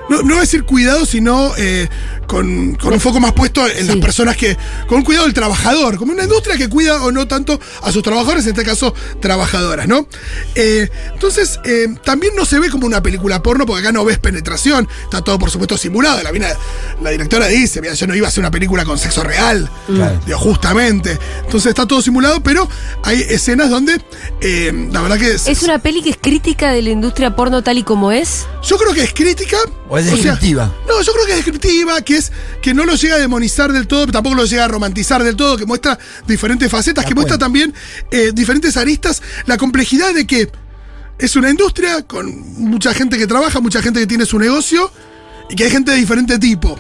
no, 0.09 0.17
no 0.17 0.27
voy 0.29 0.37
a 0.37 0.41
decir 0.41 0.63
cuidado, 0.63 1.05
sino 1.05 1.53
eh, 1.57 1.87
con, 2.27 2.75
con 2.75 2.93
un 2.93 2.99
foco 2.99 3.19
más 3.19 3.33
puesto 3.33 3.67
en 3.67 3.87
las 3.87 3.95
personas 3.97 4.35
que. 4.37 4.57
con 4.87 4.97
un 4.99 5.03
cuidado 5.03 5.25
del 5.25 5.33
trabajador, 5.33 5.97
como 5.97 6.11
una 6.11 6.23
industria 6.23 6.57
que 6.57 6.67
cuida 6.69 7.03
o 7.03 7.11
no 7.11 7.27
tanto 7.27 7.59
a 7.81 7.91
sus 7.91 8.03
trabajadores, 8.03 8.43
en 8.45 8.51
este 8.51 8.63
caso, 8.63 8.93
trabajadoras, 9.21 9.87
¿no? 9.87 10.07
Eh, 10.55 10.89
entonces, 11.13 11.59
eh, 11.65 11.87
también 12.03 12.33
no 12.35 12.45
se 12.45 12.59
ve 12.59 12.69
como 12.69 12.85
una 12.87 13.01
película 13.01 13.41
porno, 13.43 13.65
porque 13.65 13.81
acá 13.81 13.91
no 13.91 14.03
ves 14.05 14.19
penetración, 14.19 14.87
está 15.03 15.21
todo, 15.21 15.37
por 15.39 15.51
supuesto, 15.51 15.77
simulado. 15.77 16.21
La, 16.23 16.31
mina- 16.31 16.53
la 17.01 17.09
directora 17.11 17.47
dice: 17.47 17.81
Mira, 17.81 17.93
yo 17.93 18.07
no 18.07 18.15
iba 18.15 18.27
a 18.27 18.29
hacer 18.29 18.41
una 18.41 18.51
película 18.51 18.85
con 18.85 18.97
sexo 18.97 19.23
real, 19.23 19.69
Claro. 19.87 20.19
Digo, 20.25 20.37
justamente. 20.39 21.17
Entonces 21.43 21.69
está 21.69 21.85
todo 21.87 22.01
simulado, 22.01 22.41
pero 22.41 22.67
hay 23.03 23.21
escenas 23.29 23.69
donde, 23.69 23.99
eh, 24.41 24.87
la 24.91 25.01
verdad 25.01 25.17
que. 25.17 25.31
Es 25.31 25.63
una 25.63 25.79
peli 25.79 26.01
que 26.01 26.11
es 26.11 26.17
crítica 26.21 26.71
de 26.71 26.81
la 26.81 26.89
industria 26.89 27.35
porno 27.35 27.61
tal 27.63 27.77
y 27.77 27.83
como 27.83 28.11
es. 28.11 28.45
Yo 28.63 28.77
creo 28.77 28.93
que 28.93 29.03
es 29.03 29.13
crítica. 29.13 29.57
¿O 29.87 29.97
sea, 30.03 30.11
descriptiva? 30.13 30.73
no, 30.87 31.01
yo 31.01 31.13
creo 31.13 31.25
que 31.25 31.31
es 31.31 31.37
descriptiva, 31.37 32.01
que 32.01 32.17
es 32.17 32.31
que 32.61 32.73
no 32.73 32.85
lo 32.85 32.95
llega 32.95 33.15
a 33.15 33.19
demonizar 33.19 33.71
del 33.71 33.87
todo, 33.87 34.01
pero 34.01 34.13
tampoco 34.13 34.35
lo 34.35 34.45
llega 34.45 34.65
a 34.65 34.67
romantizar 34.67 35.23
del 35.23 35.35
todo, 35.35 35.57
que 35.57 35.65
muestra 35.65 35.97
diferentes 36.27 36.69
facetas, 36.69 37.05
que 37.05 37.15
muestra 37.15 37.37
también 37.37 37.73
eh, 38.11 38.31
diferentes 38.33 38.77
aristas, 38.77 39.21
la 39.45 39.57
complejidad 39.57 40.13
de 40.13 40.25
que 40.25 40.49
es 41.17 41.35
una 41.35 41.49
industria 41.49 42.03
con 42.03 42.53
mucha 42.61 42.93
gente 42.93 43.17
que 43.17 43.27
trabaja, 43.27 43.59
mucha 43.59 43.81
gente 43.81 43.99
que 43.99 44.07
tiene 44.07 44.25
su 44.25 44.39
negocio 44.39 44.91
y 45.49 45.55
que 45.55 45.65
hay 45.65 45.71
gente 45.71 45.91
de 45.91 45.97
diferente 45.97 46.39
tipo. 46.39 46.79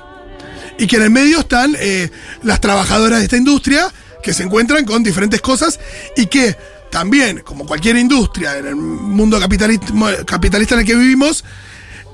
Y 0.77 0.87
que 0.87 0.95
en 0.95 1.03
el 1.03 1.09
medio 1.09 1.41
están 1.41 1.75
eh, 1.77 2.09
las 2.43 2.61
trabajadoras 2.61 3.19
de 3.19 3.25
esta 3.25 3.35
industria 3.35 3.91
que 4.23 4.33
se 4.33 4.43
encuentran 4.43 4.85
con 4.85 5.03
diferentes 5.03 5.41
cosas 5.41 5.79
y 6.15 6.27
que 6.27 6.55
también, 6.89 7.41
como 7.41 7.65
cualquier 7.65 7.97
industria 7.97 8.57
en 8.57 8.67
el 8.67 8.75
mundo 8.75 9.39
capitalista 9.39 10.75
en 10.75 10.79
el 10.79 10.85
que 10.85 10.95
vivimos, 10.95 11.43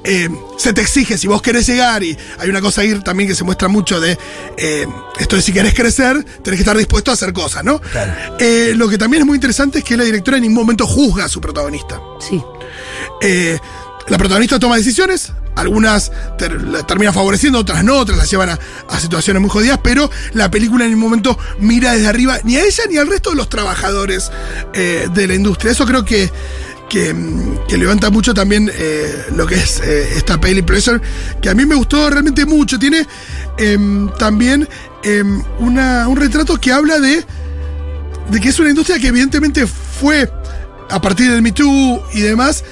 eh, 0.05 0.29
se 0.57 0.71
te 0.73 0.81
exige, 0.81 1.17
si 1.17 1.27
vos 1.27 1.41
querés 1.41 1.67
llegar, 1.67 2.03
y 2.03 2.17
hay 2.39 2.49
una 2.49 2.61
cosa 2.61 2.81
ahí 2.81 2.97
también 3.01 3.27
que 3.27 3.35
se 3.35 3.43
muestra 3.43 3.67
mucho 3.67 3.99
de 3.99 4.17
eh, 4.57 4.87
esto 5.19 5.35
de 5.35 5.41
si 5.41 5.51
querés 5.51 5.73
crecer, 5.73 6.23
tenés 6.43 6.57
que 6.57 6.63
estar 6.63 6.77
dispuesto 6.77 7.11
a 7.11 7.15
hacer 7.15 7.33
cosas, 7.33 7.63
¿no? 7.63 7.81
Claro. 7.81 8.13
Eh, 8.39 8.73
lo 8.75 8.87
que 8.87 8.97
también 8.97 9.21
es 9.23 9.27
muy 9.27 9.35
interesante 9.35 9.79
es 9.79 9.83
que 9.83 9.97
la 9.97 10.03
directora 10.03 10.37
en 10.37 10.43
ningún 10.43 10.57
momento 10.57 10.85
juzga 10.87 11.25
a 11.25 11.29
su 11.29 11.41
protagonista. 11.41 11.99
Sí. 12.19 12.41
Eh, 13.21 13.57
la 14.07 14.17
protagonista 14.17 14.59
toma 14.59 14.77
decisiones, 14.77 15.31
algunas 15.55 16.11
ter- 16.37 16.61
la 16.61 16.85
terminan 16.85 17.13
favoreciendo, 17.13 17.59
otras 17.59 17.83
no, 17.83 17.95
otras 17.97 18.17
las 18.17 18.29
llevan 18.29 18.49
a, 18.49 18.59
a 18.89 18.99
situaciones 18.99 19.41
muy 19.41 19.49
jodidas, 19.49 19.79
pero 19.81 20.11
la 20.33 20.51
película 20.51 20.83
en 20.83 20.91
ningún 20.91 21.09
momento 21.09 21.39
mira 21.59 21.93
desde 21.93 22.07
arriba 22.07 22.37
ni 22.43 22.57
a 22.57 22.63
ella 22.63 22.83
ni 22.89 22.97
al 22.97 23.07
resto 23.07 23.31
de 23.31 23.37
los 23.37 23.49
trabajadores 23.49 24.31
eh, 24.73 25.07
de 25.13 25.27
la 25.27 25.33
industria. 25.33 25.71
Eso 25.71 25.85
creo 25.85 26.05
que, 26.05 26.29
que, 26.89 27.15
que 27.67 27.77
levanta 27.77 28.09
mucho 28.09 28.33
también 28.33 28.71
eh, 28.73 29.25
lo 29.35 29.45
que 29.47 29.55
es 29.55 29.79
eh, 29.83 30.13
esta 30.17 30.39
peli 30.39 30.61
Pleasure, 30.61 31.01
que 31.41 31.49
a 31.49 31.53
mí 31.55 31.65
me 31.65 31.75
gustó 31.75 32.09
realmente 32.09 32.45
mucho. 32.45 32.77
Tiene 32.79 33.05
em, 33.57 34.09
también 34.17 34.67
em, 35.03 35.41
una- 35.59 36.07
un 36.07 36.15
retrato 36.17 36.57
que 36.57 36.71
habla 36.71 36.99
de, 36.99 37.23
de 38.29 38.39
que 38.39 38.49
es 38.49 38.59
una 38.59 38.69
industria 38.69 38.99
que 38.99 39.07
evidentemente 39.07 39.65
fue 39.67 40.29
a 40.89 41.01
partir 41.01 41.31
del 41.31 41.41
Me 41.41 41.51
Too 41.51 42.03
y 42.13 42.21
demás. 42.21 42.63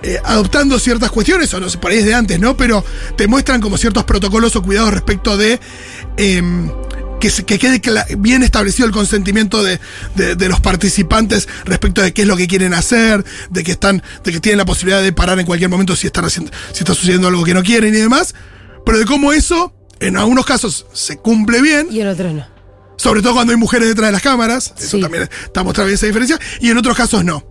eh, 0.00 0.16
adoptando 0.24 0.78
ciertas 0.78 1.10
cuestiones, 1.10 1.52
o 1.54 1.58
no 1.58 1.68
sé, 1.68 1.76
por 1.78 1.90
ahí 1.90 1.96
desde 1.96 2.14
antes, 2.14 2.38
¿no? 2.38 2.56
Pero 2.56 2.84
te 3.16 3.26
muestran 3.26 3.60
como 3.60 3.76
ciertos 3.76 4.04
protocolos 4.04 4.54
o 4.54 4.62
cuidados 4.62 4.92
respecto 4.94 5.36
de 5.36 5.58
em, 6.16 6.70
que, 7.20 7.30
se- 7.30 7.44
que 7.44 7.58
quede 7.58 7.80
bien 8.18 8.42
establecido 8.42 8.86
el 8.86 8.92
consentimiento 8.92 9.62
de, 9.62 9.80
de- 10.14 10.34
de 10.36 10.48
los 10.48 10.60
participantes 10.60 11.48
respecto 11.64 12.00
de 12.02 12.12
qué 12.12 12.22
es 12.22 12.28
lo 12.28 12.36
que 12.36 12.46
quieren 12.48 12.74
hacer, 12.74 13.24
de 13.50 13.64
que 13.64 13.72
están, 13.72 14.02
de 14.24 14.32
que 14.32 14.40
tienen 14.40 14.58
la 14.58 14.64
posibilidad 14.64 15.02
de 15.02 15.12
parar 15.12 15.38
en 15.40 15.46
cualquier 15.46 15.70
momento 15.70 15.96
si 15.96 16.06
están 16.06 16.24
haciendo, 16.24 16.50
si 16.72 16.80
está 16.80 16.94
sucediendo 16.94 17.28
algo 17.28 17.44
que 17.44 17.54
no 17.54 17.62
quieren 17.62 17.94
y 17.94 17.98
demás, 17.98 18.34
pero 18.84 18.98
de 18.98 19.04
cómo 19.04 19.32
eso, 19.32 19.74
en 20.00 20.16
algunos 20.16 20.46
casos, 20.46 20.86
se 20.92 21.16
cumple 21.18 21.60
bien, 21.62 21.88
Y 21.90 22.00
en 22.00 22.08
otros 22.08 22.32
no. 22.32 22.46
sobre 22.96 23.20
todo 23.22 23.34
cuando 23.34 23.52
hay 23.52 23.58
mujeres 23.58 23.88
detrás 23.88 24.08
de 24.08 24.12
las 24.12 24.22
cámaras, 24.22 24.72
eso 24.78 24.96
Sí. 24.96 25.00
también 25.02 25.28
está 25.44 25.62
mostrando 25.62 25.92
esa 25.92 26.06
diferencia, 26.06 26.38
y 26.60 26.70
en 26.70 26.78
otros 26.78 26.96
casos 26.96 27.24
no. 27.24 27.44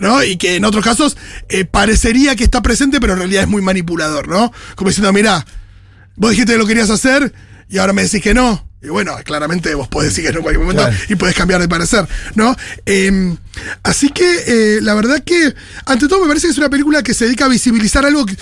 ¿No? 0.00 0.24
Y 0.24 0.36
que 0.38 0.56
en 0.56 0.64
otros 0.64 0.82
casos 0.84 1.16
eh, 1.48 1.64
parecería 1.64 2.34
que 2.34 2.42
está 2.42 2.60
presente, 2.62 3.00
pero 3.00 3.12
en 3.12 3.20
realidad 3.20 3.44
es 3.44 3.48
muy 3.48 3.62
manipulador, 3.62 4.26
¿no? 4.26 4.50
Como 4.74 4.90
diciendo, 4.90 5.12
mira, 5.12 5.46
vos 6.16 6.32
dijiste 6.32 6.52
que 6.54 6.58
lo 6.58 6.66
querías 6.66 6.90
hacer 6.90 7.32
y 7.68 7.78
ahora 7.78 7.92
me 7.92 8.02
decís 8.02 8.20
que 8.20 8.34
no. 8.34 8.68
Y 8.84 8.88
bueno, 8.88 9.16
claramente 9.24 9.74
vos 9.74 9.88
podés 9.88 10.10
decir 10.10 10.24
que 10.26 10.32
no 10.32 10.38
en 10.38 10.42
cualquier 10.42 10.62
momento 10.64 10.82
Claro. 10.84 10.96
y 11.08 11.14
podés 11.14 11.34
cambiar 11.34 11.60
de 11.60 11.68
parecer, 11.68 12.06
¿no? 12.34 12.54
Eh, 12.84 13.34
así 13.82 14.10
que 14.10 14.26
eh, 14.46 14.80
la 14.82 14.92
verdad 14.94 15.24
que, 15.24 15.54
ante 15.86 16.06
todo, 16.06 16.20
me 16.20 16.28
parece 16.28 16.46
que 16.48 16.52
es 16.52 16.58
una 16.58 16.68
película 16.68 17.02
que 17.02 17.14
se 17.14 17.24
dedica 17.24 17.46
a 17.46 17.48
visibilizar 17.48 18.04
algo 18.04 18.26
que- 18.26 18.36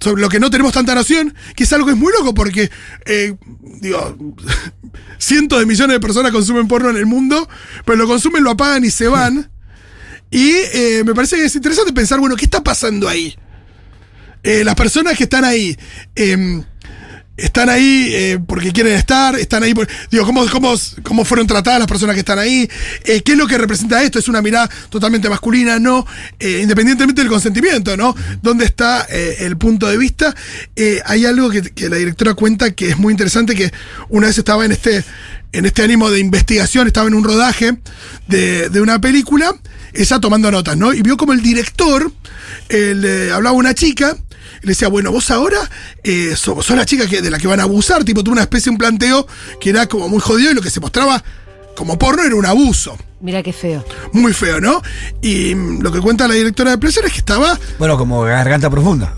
sobre 0.00 0.22
lo 0.22 0.28
que 0.30 0.40
no 0.40 0.50
tenemos 0.50 0.72
tanta 0.72 0.94
noción, 0.94 1.34
que 1.54 1.64
es 1.64 1.72
algo 1.74 1.86
que 1.86 1.92
es 1.92 1.98
muy 1.98 2.12
loco 2.12 2.32
porque, 2.32 2.70
eh, 3.04 3.34
digo, 3.82 4.16
cientos 5.18 5.58
de 5.58 5.66
millones 5.66 5.94
de 5.94 6.00
personas 6.00 6.32
consumen 6.32 6.68
porno 6.68 6.88
en 6.90 6.96
el 6.96 7.06
mundo, 7.06 7.46
pero 7.84 7.98
lo 7.98 8.06
consumen, 8.06 8.42
lo 8.44 8.52
apagan 8.52 8.84
y 8.84 8.90
se 8.90 9.08
van. 9.08 9.50
Y 10.30 10.52
eh, 10.72 11.02
me 11.04 11.14
parece 11.14 11.36
que 11.36 11.44
es 11.44 11.54
interesante 11.54 11.92
pensar, 11.92 12.18
bueno, 12.18 12.34
¿qué 12.36 12.46
está 12.46 12.62
pasando 12.64 13.08
ahí? 13.08 13.36
Eh, 14.42 14.64
las 14.64 14.74
personas 14.74 15.16
que 15.16 15.24
están 15.24 15.44
ahí, 15.44 15.76
eh, 16.14 16.62
están 17.36 17.68
ahí 17.68 18.10
eh, 18.14 18.38
porque 18.46 18.72
quieren 18.72 18.94
estar, 18.94 19.38
están 19.38 19.62
ahí 19.62 19.74
por, 19.74 19.86
digo, 20.10 20.24
¿cómo, 20.24 20.46
cómo, 20.48 20.74
cómo 21.02 21.24
fueron 21.24 21.46
tratadas 21.46 21.80
las 21.80 21.88
personas 21.88 22.14
que 22.14 22.20
están 22.20 22.38
ahí, 22.38 22.68
Eh, 23.04 23.22
qué 23.22 23.32
es 23.32 23.38
lo 23.38 23.46
que 23.46 23.58
representa 23.58 24.02
esto, 24.02 24.18
es 24.18 24.28
una 24.28 24.40
mirada 24.42 24.70
totalmente 24.88 25.28
masculina, 25.28 25.78
no, 25.78 26.06
Eh, 26.38 26.60
independientemente 26.62 27.20
del 27.20 27.30
consentimiento, 27.30 27.96
¿no? 27.96 28.14
¿Dónde 28.42 28.64
está 28.64 29.06
eh, 29.10 29.36
el 29.40 29.56
punto 29.56 29.86
de 29.86 29.96
vista? 29.96 30.34
Eh, 30.76 31.00
hay 31.04 31.26
algo 31.26 31.50
que, 31.50 31.62
que 31.62 31.88
la 31.88 31.96
directora 31.96 32.34
cuenta 32.34 32.72
que 32.72 32.90
es 32.90 32.98
muy 32.98 33.12
interesante, 33.12 33.54
que 33.54 33.70
una 34.08 34.28
vez 34.28 34.38
estaba 34.38 34.64
en 34.64 34.72
este, 34.72 35.04
en 35.52 35.66
este 35.66 35.82
ánimo 35.82 36.10
de 36.10 36.20
investigación, 36.20 36.86
estaba 36.86 37.08
en 37.08 37.14
un 37.14 37.24
rodaje 37.24 37.76
de, 38.28 38.68
de 38.70 38.80
una 38.80 39.00
película, 39.00 39.54
ella 39.92 40.20
tomando 40.20 40.50
notas, 40.50 40.76
¿no? 40.76 40.92
Y 40.92 41.02
vio 41.02 41.16
como 41.16 41.32
el 41.32 41.42
director 41.42 42.12
le 42.68 43.30
hablaba 43.30 43.54
una 43.56 43.74
chica 43.74 44.16
le 44.62 44.68
decía, 44.68 44.88
bueno, 44.88 45.12
vos 45.12 45.30
ahora 45.30 45.58
eh, 46.02 46.34
sos, 46.36 46.64
sos 46.64 46.76
la 46.76 46.86
chica 46.86 47.06
que, 47.06 47.22
de 47.22 47.30
la 47.30 47.38
que 47.38 47.46
van 47.46 47.60
a 47.60 47.64
abusar, 47.64 48.04
tipo, 48.04 48.22
tuvo 48.22 48.32
una 48.32 48.42
especie, 48.42 48.70
un 48.70 48.78
planteo 48.78 49.26
que 49.60 49.70
era 49.70 49.86
como 49.86 50.08
muy 50.08 50.20
jodido 50.20 50.50
y 50.50 50.54
lo 50.54 50.62
que 50.62 50.70
se 50.70 50.80
mostraba 50.80 51.22
como 51.76 51.98
porno 51.98 52.22
era 52.24 52.34
un 52.34 52.46
abuso. 52.46 52.96
Mira 53.20 53.42
qué 53.42 53.52
feo. 53.52 53.84
Muy 54.12 54.32
feo, 54.32 54.60
¿no? 54.60 54.82
Y 55.22 55.54
mm, 55.54 55.80
lo 55.80 55.92
que 55.92 56.00
cuenta 56.00 56.28
la 56.28 56.34
directora 56.34 56.72
de 56.72 56.78
Pleasure 56.78 57.06
es 57.06 57.12
que 57.12 57.18
estaba. 57.18 57.58
Bueno, 57.78 57.96
como 57.96 58.22
garganta 58.22 58.68
profunda. 58.70 59.14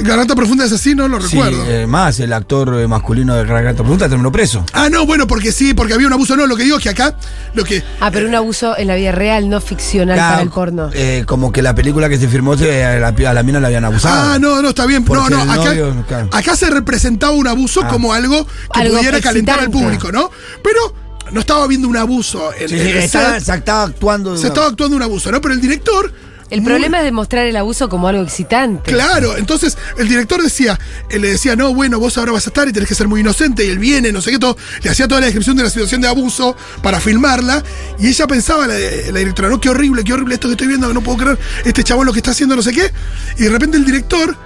Garganta 0.00 0.34
Profunda 0.34 0.64
es 0.64 0.72
así, 0.72 0.94
no 0.94 1.06
lo 1.08 1.20
Sí, 1.20 1.36
recuerdo. 1.36 1.64
eh, 1.70 1.86
más 1.86 2.18
el 2.20 2.32
actor 2.32 2.74
eh, 2.80 2.86
masculino 2.88 3.34
de 3.34 3.44
garganta 3.44 3.82
profunda 3.82 4.08
terminó 4.08 4.32
preso. 4.32 4.64
Ah, 4.72 4.88
no, 4.90 5.06
bueno, 5.06 5.26
porque 5.26 5.52
sí, 5.52 5.72
porque 5.74 5.94
había 5.94 6.06
un 6.06 6.12
abuso. 6.12 6.36
No, 6.36 6.46
lo 6.46 6.56
que 6.56 6.64
digo 6.64 6.78
es 6.78 6.82
que 6.82 6.88
acá, 6.90 7.16
lo 7.54 7.64
que. 7.64 7.82
Ah, 8.00 8.10
pero 8.10 8.26
un 8.28 8.34
abuso 8.34 8.76
en 8.76 8.88
la 8.88 8.96
vida 8.96 9.12
real, 9.12 9.48
no 9.48 9.60
ficcional 9.60 10.16
Claro, 10.16 10.30
para 10.32 10.42
el 10.42 10.50
porno. 10.50 10.90
eh, 10.92 11.24
como 11.26 11.52
que 11.52 11.62
la 11.62 11.74
película 11.74 12.08
que 12.08 12.18
se 12.18 12.26
firmó 12.28 12.54
eh, 12.54 12.84
a 12.84 12.98
la, 12.98 13.30
a 13.30 13.34
la 13.34 13.42
mina 13.42 13.60
la 13.60 13.68
habían 13.68 13.84
abusado. 13.84 14.32
Ah, 14.32 14.38
no, 14.38 14.60
no, 14.62 14.70
está 14.70 14.84
bien. 14.86 15.02
No, 15.02 15.06
Porque 15.06 15.30
no, 15.30 15.40
acá, 15.42 15.54
novio, 15.56 16.04
claro. 16.08 16.28
acá 16.32 16.56
se 16.56 16.70
representaba 16.70 17.32
un 17.32 17.46
abuso 17.46 17.82
Ah. 17.84 17.88
como 17.88 18.12
algo 18.12 18.46
que 18.72 18.80
Algo 18.80 18.96
pudiera 18.96 19.20
calentar 19.20 19.60
al 19.60 19.70
público, 19.70 20.10
¿no? 20.10 20.30
Pero 20.62 20.94
no 21.32 21.40
estaba 21.40 21.66
viendo 21.66 21.88
un 21.88 21.96
abuso 21.96 22.52
en, 22.58 22.68
Sí, 22.68 22.74
en 22.78 22.82
sí, 22.86 22.98
estaba, 22.98 23.40
se 23.40 23.54
estaba 23.54 23.84
actuando. 23.84 24.32
de 24.32 24.38
Se 24.38 24.42
una- 24.42 24.48
estaba 24.48 24.66
actuando 24.68 24.96
un 24.96 25.02
abuso, 25.02 25.30
¿no? 25.30 25.40
Pero 25.40 25.54
el 25.54 25.60
director. 25.60 26.12
El 26.50 26.60
muy- 26.60 26.70
problema 26.70 26.98
es 26.98 27.04
demostrar 27.04 27.46
el 27.46 27.56
abuso 27.56 27.88
como 27.88 28.06
algo 28.08 28.22
excitante. 28.22 28.92
Claro, 28.92 29.36
entonces 29.36 29.76
el 29.98 30.08
director 30.08 30.42
decía, 30.42 30.78
él 31.08 31.22
le 31.22 31.30
decía, 31.30 31.56
no, 31.56 31.72
bueno, 31.74 31.98
vos 31.98 32.16
ahora 32.18 32.32
vas 32.32 32.46
a 32.46 32.50
estar 32.50 32.68
y 32.68 32.72
tenés 32.72 32.88
que 32.88 32.94
ser 32.94 33.08
muy 33.08 33.20
inocente, 33.20 33.64
y 33.64 33.70
él 33.70 33.78
viene, 33.78 34.12
no 34.12 34.20
sé 34.20 34.30
qué, 34.30 34.38
todo. 34.38 34.56
Le 34.82 34.90
hacía 34.90 35.08
toda 35.08 35.20
la 35.20 35.26
descripción 35.26 35.56
de 35.56 35.62
la 35.62 35.70
situación 35.70 36.00
de 36.00 36.08
abuso 36.08 36.56
para 36.82 37.00
filmarla, 37.00 37.62
y 37.98 38.08
ella 38.08 38.26
pensaba, 38.26 38.66
la, 38.66 38.74
la 38.74 39.18
directora, 39.18 39.48
no, 39.48 39.60
qué 39.60 39.70
horrible, 39.70 40.04
qué 40.04 40.12
horrible 40.12 40.34
esto 40.34 40.48
que 40.48 40.52
estoy 40.52 40.68
viendo, 40.68 40.86
que 40.88 40.94
no 40.94 41.02
puedo 41.02 41.18
creer, 41.18 41.38
este 41.64 41.82
chabón 41.82 42.06
lo 42.06 42.12
que 42.12 42.18
está 42.18 42.32
haciendo, 42.32 42.54
no 42.56 42.62
sé 42.62 42.72
qué. 42.72 42.92
Y 43.38 43.44
de 43.44 43.50
repente 43.50 43.76
el 43.76 43.84
director 43.84 44.36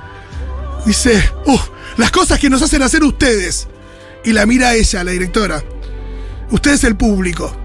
dice, 0.86 1.22
uh, 1.46 1.58
las 1.96 2.10
cosas 2.10 2.38
que 2.38 2.48
nos 2.48 2.62
hacen 2.62 2.82
hacer 2.82 3.02
ustedes. 3.04 3.66
Y 4.24 4.32
la 4.32 4.46
mira 4.46 4.68
a 4.70 4.74
ella, 4.74 5.04
la 5.04 5.10
directora. 5.12 5.62
Usted 6.50 6.72
es 6.72 6.84
el 6.84 6.96
público. 6.96 7.56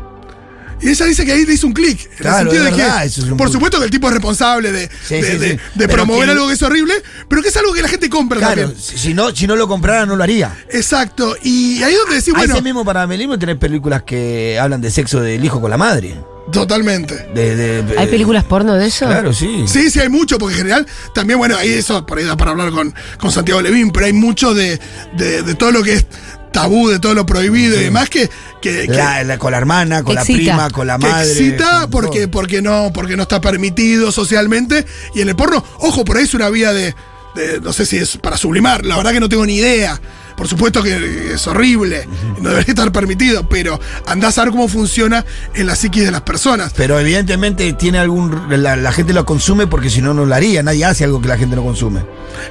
Y 0.83 0.89
ella 0.89 1.05
dice 1.05 1.25
que 1.25 1.31
ahí 1.31 1.45
le 1.45 1.53
hizo 1.53 1.65
un 1.67 1.73
clic. 1.73 2.09
En 2.11 2.17
Claro, 2.17 2.37
el 2.37 2.43
sentido 2.57 2.65
es 2.67 2.71
de 2.75 2.77
verdad, 2.83 3.01
que, 3.01 3.07
es 3.07 3.17
un 3.19 3.37
por 3.37 3.49
supuesto 3.51 3.79
que 3.79 3.85
el 3.85 3.91
tipo 3.91 4.07
es 4.07 4.13
responsable 4.13 4.71
de, 4.71 4.89
Sí, 5.07 5.15
de, 5.15 5.23
sí, 5.31 5.37
de- 5.37 5.49
sí. 5.51 5.55
de 5.75 5.87
Pero 5.87 5.93
promover 5.93 6.25
que- 6.25 6.31
algo 6.31 6.47
que 6.47 6.53
es 6.53 6.61
horrible, 6.61 6.93
pero 7.27 7.41
que 7.41 7.47
es 7.47 7.57
algo 7.57 7.73
que 7.73 7.81
la 7.81 7.87
gente 7.87 8.09
compra 8.09 8.39
Claro, 8.39 8.61
también. 8.63 8.81
si, 8.81 8.97
si 8.97 9.13
no, 9.13 9.33
si 9.35 9.47
no 9.47 9.55
lo 9.55 9.67
comprara, 9.67 10.05
no 10.05 10.15
lo 10.15 10.23
haría. 10.23 10.55
Exacto. 10.69 11.35
Y 11.41 11.81
ahí 11.83 11.93
es 11.93 11.99
donde 11.99 12.15
decís, 12.17 12.33
bueno, 12.33 12.53
ese 12.53 12.61
mismo 12.63 12.83
paralelismo 12.83 13.39
tenés 13.39 13.57
películas 13.57 14.03
que 14.03 14.59
hablan 14.59 14.81
de 14.81 14.91
sexo 14.91 15.21
del 15.21 15.43
hijo 15.43 15.59
con 15.61 15.71
la 15.71 15.77
madre. 15.77 16.15
totalmente. 16.51 17.15
De, 17.33 17.55
de- 17.55 17.97
¿Hay 17.97 18.07
películas 18.07 18.43
porno 18.43 18.73
de 18.75 18.87
eso? 18.87 19.05
Claro, 19.05 19.31
sí. 19.33 19.63
Sí, 19.67 19.89
sí, 19.89 19.99
hay 20.01 20.09
mucho, 20.09 20.37
porque 20.37 20.53
en 20.55 20.57
general, 20.59 20.87
también, 21.13 21.39
bueno, 21.39 21.55
ahí 21.57 21.69
eso, 21.69 22.05
por 22.05 22.17
ahí 22.17 22.25
da 22.25 22.35
para 22.37 22.51
hablar 22.51 22.71
con, 22.71 22.93
con 23.17 23.31
Santiago 23.31 23.61
Levín, 23.61 23.91
pero 23.91 24.05
hay 24.07 24.13
mucho 24.13 24.53
de, 24.53 24.79
de, 25.15 25.41
de 25.43 25.55
todo 25.55 25.71
lo 25.71 25.81
que 25.83 25.93
es 25.93 26.05
tabú, 26.53 26.87
de 26.87 26.99
todo 26.99 27.13
lo 27.13 27.25
prohibido 27.25 27.75
y 27.75 27.83
demás, 27.83 28.09
que, 28.09 28.29
que, 28.61 28.87
que- 28.87 28.93
La- 28.93 29.23
la- 29.25 29.37
con 29.37 29.51
la 29.51 29.57
hermana, 29.57 30.03
con 30.03 30.15
la 30.15 30.23
prima, 30.23 30.69
con 30.69 30.87
la 30.87 30.97
que 30.97 31.07
madre. 31.07 31.29
excita 31.29 31.87
porque, 31.89 32.21
todo. 32.27 32.31
porque, 32.31 32.61
no, 32.61 32.91
porque 32.93 33.17
no 33.17 33.23
está 33.23 33.41
permitido 33.41 34.11
socialmente. 34.13 34.85
Y 35.13 35.19
en 35.21 35.27
el 35.29 35.35
porno, 35.35 35.61
ojo, 35.79 36.05
por 36.05 36.15
ahí 36.15 36.23
es 36.23 36.33
una 36.33 36.49
vía 36.49 36.71
de, 36.71 36.95
de- 37.35 37.59
no 37.61 37.73
sé 37.73 37.85
si 37.85 37.97
es 37.97 38.15
para 38.17 38.37
sublimar, 38.37 38.85
la 38.85 38.95
verdad 38.95 39.11
que 39.11 39.19
no 39.19 39.27
tengo 39.27 39.45
ni 39.45 39.55
idea. 39.55 39.99
Por 40.37 40.47
supuesto 40.47 40.81
que 40.81 41.33
es 41.35 41.45
horrible, 41.45 42.07
no 42.41 42.49
debería 42.49 42.71
estar 42.73 42.91
permitido, 42.91 43.47
pero 43.47 43.79
andás 44.07 44.35
a 44.39 44.43
ver 44.43 44.51
cómo 44.51 44.67
funciona 44.67 45.23
en 45.53 45.67
la 45.67 45.75
psiquis 45.75 46.05
de 46.05 46.09
las 46.11 46.21
personas. 46.23 46.73
Pero 46.75 46.99
evidentemente 46.99 47.71
tiene 47.73 47.99
algún. 47.99 48.47
La, 48.49 48.75
la 48.75 48.91
gente 48.91 49.13
lo 49.13 49.25
consume 49.25 49.67
porque 49.67 49.91
si 49.91 50.01
no, 50.01 50.11
no 50.15 50.25
lo 50.25 50.33
haría. 50.33 50.63
Nadie 50.63 50.85
hace 50.85 51.03
algo 51.03 51.21
que 51.21 51.27
la 51.27 51.37
gente 51.37 51.55
no 51.55 51.63
consume. 51.63 52.03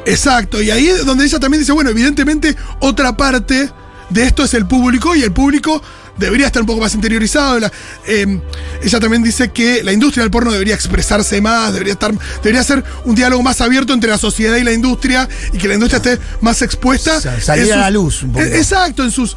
Exacto, 0.06 0.62
y 0.62 0.70
ahí 0.70 0.86
es 0.88 1.04
donde 1.04 1.24
ella 1.24 1.40
también 1.40 1.60
dice, 1.62 1.72
bueno, 1.72 1.90
evidentemente 1.90 2.54
otra 2.78 3.16
parte 3.16 3.68
de 4.10 4.24
esto 4.24 4.44
es 4.44 4.54
el 4.54 4.66
público 4.66 5.14
y 5.16 5.22
el 5.22 5.32
público 5.32 5.82
debería 6.18 6.46
estar 6.46 6.60
un 6.62 6.66
poco 6.66 6.80
más 6.80 6.94
interiorizado. 6.94 7.58
La- 7.60 7.72
eh, 8.06 8.40
ella 8.82 9.00
también 9.00 9.22
dice 9.22 9.50
que 9.50 9.82
la 9.82 9.92
industria 9.92 10.22
del 10.22 10.30
porno 10.30 10.52
debería 10.52 10.74
expresarse 10.74 11.40
más, 11.40 11.72
debería 11.72 11.94
estar, 11.94 12.12
debería 12.42 12.62
ser 12.62 12.84
un 13.04 13.14
diálogo 13.14 13.42
más 13.42 13.60
abierto 13.60 13.92
entre 13.94 14.10
la 14.10 14.18
sociedad 14.18 14.56
y 14.56 14.64
la 14.64 14.72
industria 14.72 15.28
y 15.52 15.58
que 15.58 15.68
la 15.68 15.74
industria 15.74 15.96
esté 15.98 16.18
más 16.40 16.60
expuesta. 16.62 17.20
Sa- 17.20 17.40
salir 17.40 17.72
a 17.72 17.76
la 17.78 17.90
luz 17.90 18.22
un 18.22 18.32
poco. 18.32 18.44
eh, 18.44 18.58
Exacto, 18.58 19.02
en 19.04 19.10
sus, 19.10 19.36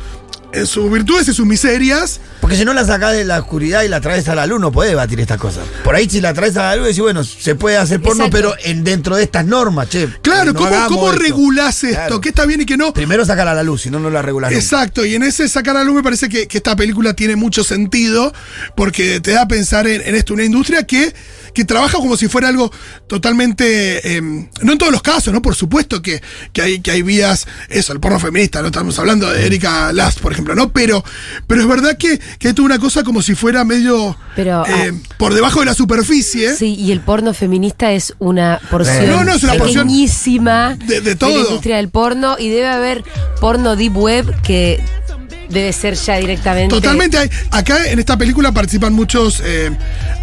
en 0.52 0.68
sus 0.68 0.92
virtudes 0.92 1.28
y 1.30 1.34
sus 1.34 1.46
miserias. 1.46 2.20
Porque 2.42 2.58
si 2.58 2.66
no 2.66 2.74
la 2.74 2.86
sacás 2.86 3.14
de 3.14 3.26
la 3.26 3.40
oscuridad 3.40 3.84
y 3.84 3.88
la 3.88 4.02
traes 4.02 4.28
a 4.28 4.36
la 4.36 4.46
luz, 4.46 4.60
no 4.60 4.72
podés 4.72 4.92
debatir 4.92 5.20
estas 5.20 5.40
cosas. 5.40 5.66
Por 5.84 5.96
ahí, 5.96 6.08
si 6.10 6.22
la 6.22 6.34
traes 6.34 6.56
a 6.58 6.64
la 6.64 6.76
luz, 6.76 6.86
decís, 6.88 7.02
bueno, 7.02 7.24
se 7.24 7.56
puede 7.56 7.78
hacer 7.78 8.02
porno, 8.02 8.26
Exacto. 8.26 8.54
pero 8.56 8.70
en, 8.70 8.84
dentro 8.84 9.16
de 9.16 9.24
estas 9.24 9.46
normas, 9.46 9.90
che. 9.90 10.08
Claro, 10.22 10.54
no 10.54 10.60
¿cómo, 10.60 10.88
cómo 10.88 11.10
esto. 11.12 11.22
regulás 11.22 11.84
esto? 11.84 11.96
Claro. 11.96 12.22
¿Qué 12.22 12.30
está 12.30 12.46
bien 12.46 12.62
y 12.62 12.66
qué 12.66 12.78
no? 12.78 12.94
Primero 12.94 13.26
sacar 13.26 13.48
a 13.48 13.54
la 13.54 13.64
luz, 13.64 13.82
si 13.84 13.90
no, 13.90 14.00
no 14.00 14.10
la 14.10 14.22
regulás. 14.22 14.52
nunca. 14.52 14.62
Exacto, 14.64 15.06
y 15.06 15.16
en 15.16 15.24
ese 15.24 15.50
sacar 15.50 15.76
a 15.76 15.80
la 15.80 15.86
luz 15.86 15.96
me 15.96 16.04
parece 16.04 16.30
que, 16.30 16.48
que 16.48 16.58
esta 16.58 16.76
película 16.76 17.14
tiene 17.14 17.36
mucho 17.36 17.64
sentido, 17.64 18.34
porque 18.76 19.20
te 19.22 19.32
da 19.32 19.44
a 19.44 19.48
pensar 19.48 19.88
en, 19.88 20.02
en 20.02 20.16
esto, 20.16 20.34
una 20.34 20.44
industria 20.44 20.84
que, 20.84 21.14
que 21.54 21.66
trabaja 21.66 21.98
como 21.98 22.18
si 22.18 22.28
fuera 22.28 22.50
algo 22.50 22.72
totalmente, 23.08 24.18
eh, 24.18 24.22
no 24.22 24.72
en 24.72 24.78
todos 24.78 24.92
los 24.92 25.02
casos, 25.02 25.34
¿no? 25.34 25.42
Por 25.42 25.56
supuesto 25.56 26.02
que, 26.02 26.22
que, 26.54 26.62
hay, 26.62 26.80
que 26.82 26.92
hay 26.92 27.02
vías, 27.02 27.48
eso, 27.70 27.94
el 27.94 28.00
porno 28.00 28.20
feminista, 28.20 28.62
no 28.62 28.68
estamos 28.68 29.00
hablando 29.00 29.32
de 29.32 29.46
Erika 29.46 29.94
Last, 29.94 30.20
por 30.20 30.32
ejemplo, 30.32 30.54
¿no? 30.54 30.72
Pero, 30.72 31.04
pero 31.48 31.62
es 31.62 31.68
verdad 31.68 31.98
que, 31.98 32.20
que 32.40 32.50
hay 32.50 32.54
toda 32.54 32.66
una 32.68 32.80
cosa 32.80 33.04
como 33.04 33.22
si 33.22 33.36
fuera 33.36 33.64
medio 33.64 34.16
Pero, 34.36 34.66
eh, 34.66 34.92
ah, 34.94 35.16
por 35.18 35.34
debajo 35.34 35.60
de 35.62 35.66
la 35.68 35.74
superficie. 35.74 36.56
Sí, 36.56 36.76
y 36.76 36.92
el 36.92 37.00
porno 37.02 37.34
feminista 37.34 37.92
es 37.92 38.14
una 38.20 38.60
porción 38.70 39.08
No, 39.10 39.24
no, 39.24 39.34
es 39.34 39.44
una 39.44 39.54
porción 39.56 39.88
pequeñísima 39.88 40.76
de- 40.76 41.02
de 41.02 41.16
todo. 41.16 41.32
la 41.38 41.44
industria 41.50 41.78
del 41.78 41.90
porno 41.90 42.36
y 42.40 42.50
debe 42.50 42.68
haber 42.68 43.04
porno 43.40 43.76
deep 43.76 43.98
web 43.98 44.42
que 44.42 44.82
debe 45.50 45.72
ser 45.74 45.96
ya 45.96 46.18
directamente. 46.18 46.74
Totalmente. 46.74 47.18
Hay, 47.18 47.30
acá 47.52 47.90
en 47.90 48.00
esta 48.00 48.18
película 48.18 48.52
participan 48.52 48.94
muchos. 48.94 49.42
eh, 49.46 49.72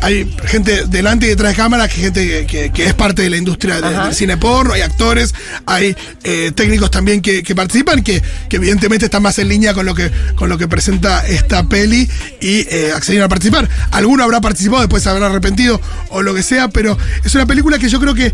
hay 0.01 0.35
gente 0.47 0.85
delante 0.87 1.27
y 1.27 1.29
detrás 1.31 1.53
de 1.53 1.57
cámara, 1.57 1.87
que 1.89 1.95
gente 2.01 2.47
que, 2.47 2.71
es 2.85 2.95
parte 2.95 3.23
de 3.23 3.31
la 3.31 3.37
industria 3.37 3.81
de- 3.81 3.97
del 4.05 4.15
cine 4.15 4.37
porno. 4.37 4.75
Hay 4.75 4.81
actores, 4.81 5.35
hay 5.67 5.97
eh, 6.25 6.51
técnicos 6.55 6.91
también 6.91 7.21
que, 7.23 7.43
que 7.43 7.55
participan, 7.55 8.03
que, 8.03 8.23
que 8.49 8.57
evidentemente 8.57 9.05
están 9.07 9.23
más 9.23 9.39
en 9.39 9.49
línea 9.49 9.75
con 9.75 9.87
lo 9.87 9.95
que, 9.95 10.11
con 10.35 10.49
lo 10.49 10.59
que 10.59 10.67
presenta 10.69 11.27
esta 11.27 11.63
peli 11.69 12.09
y 12.41 12.67
eh, 12.71 12.93
accedieron 12.95 13.27
a 13.27 13.29
participar. 13.29 13.69
Alguno 13.93 14.25
habrá 14.25 14.41
participado, 14.41 14.81
después 14.83 15.03
se 15.03 15.09
habrá 15.11 15.27
arrepentido 15.27 15.81
o 16.11 16.23
lo 16.23 16.35
que 16.35 16.43
sea, 16.43 16.69
pero 16.69 16.99
es 17.25 17.35
una 17.35 17.47
película 17.47 17.79
que 17.79 17.89
yo 17.89 18.01
creo 18.01 18.15
que 18.15 18.33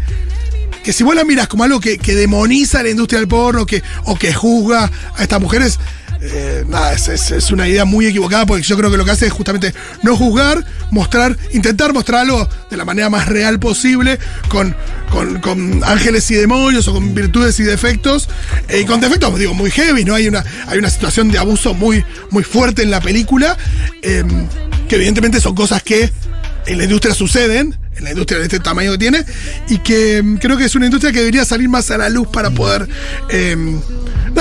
que 0.85 0.93
si 0.93 1.03
vos 1.05 1.15
la 1.15 1.25
miras 1.25 1.49
como 1.49 1.65
algo 1.65 1.81
que, 1.81 1.99
que 1.99 2.15
demoniza 2.15 2.83
la 2.83 2.89
industria 2.89 3.19
del 3.19 3.29
porno 3.29 3.67
que, 3.67 3.83
o 4.05 4.17
que 4.17 4.33
juzga 4.33 4.91
a 5.17 5.23
estas 5.23 5.41
mujeres, 5.41 5.79
eh, 6.21 6.65
nada, 6.69 6.93
es, 6.93 7.09
es- 7.09 7.51
una 7.51 7.67
idea 7.69 7.85
muy 7.85 8.07
equivocada 8.07 8.45
porque 8.47 8.63
yo 8.63 8.77
creo 8.77 8.91
que 8.91 8.97
lo 8.97 9.05
que 9.05 9.11
hace 9.13 9.27
es 9.27 9.33
justamente 9.33 9.73
no 10.03 10.17
juzgar, 10.17 10.65
mostrar, 10.91 11.37
intentar 11.53 11.93
mostrar 11.93 12.23
algo 12.23 12.49
de 12.71 12.77
la 12.77 12.85
manera 12.85 13.09
más 13.11 13.27
real 13.29 13.59
posible, 13.59 14.19
con, 14.49 14.75
con, 15.11 15.41
con 15.41 15.83
ángeles 15.85 16.31
y 16.31 16.35
demonios 16.35 16.89
o 16.89 16.93
con 16.95 17.15
virtudes 17.15 17.59
y 17.61 17.63
defectos, 17.63 18.29
eh, 18.69 18.81
y 18.81 18.85
con 18.85 19.01
defectos, 19.01 19.39
digo, 19.39 19.55
muy 19.55 19.71
heavy, 19.71 20.05
¿no? 20.05 20.15
Hay 20.15 20.29
una, 20.29 20.45
hay 20.67 20.79
una 20.79 20.91
situación 20.91 21.31
de 21.31 21.39
abuso 21.39 21.75
muy, 21.75 22.05
muy 22.31 22.43
fuerte 22.43 22.83
en 22.83 22.91
la 22.91 23.01
película, 23.01 23.57
eh, 24.03 24.25
que 24.89 24.97
evidentemente 24.97 25.41
son 25.41 25.55
cosas 25.55 25.83
que 25.83 26.11
en 26.67 26.79
la 26.79 26.85
industria 26.85 27.15
suceden, 27.15 27.79
en 27.97 28.05
la 28.05 28.11
industria 28.11 28.39
de 28.39 28.45
este 28.45 28.61
tamaño 28.61 28.93
que 28.93 28.99
tiene, 28.99 29.25
y 29.69 29.79
que 29.79 30.23
mm, 30.23 30.37
creo 30.37 30.57
que 30.57 30.65
es 30.65 30.75
una 30.75 30.87
industria 30.87 31.13
que 31.13 31.21
debería 31.21 31.45
salir 31.45 31.69
más 31.69 31.91
a 31.91 31.99
la 31.99 32.09
luz 32.09 32.29
para 32.29 32.51
poder. 32.51 32.89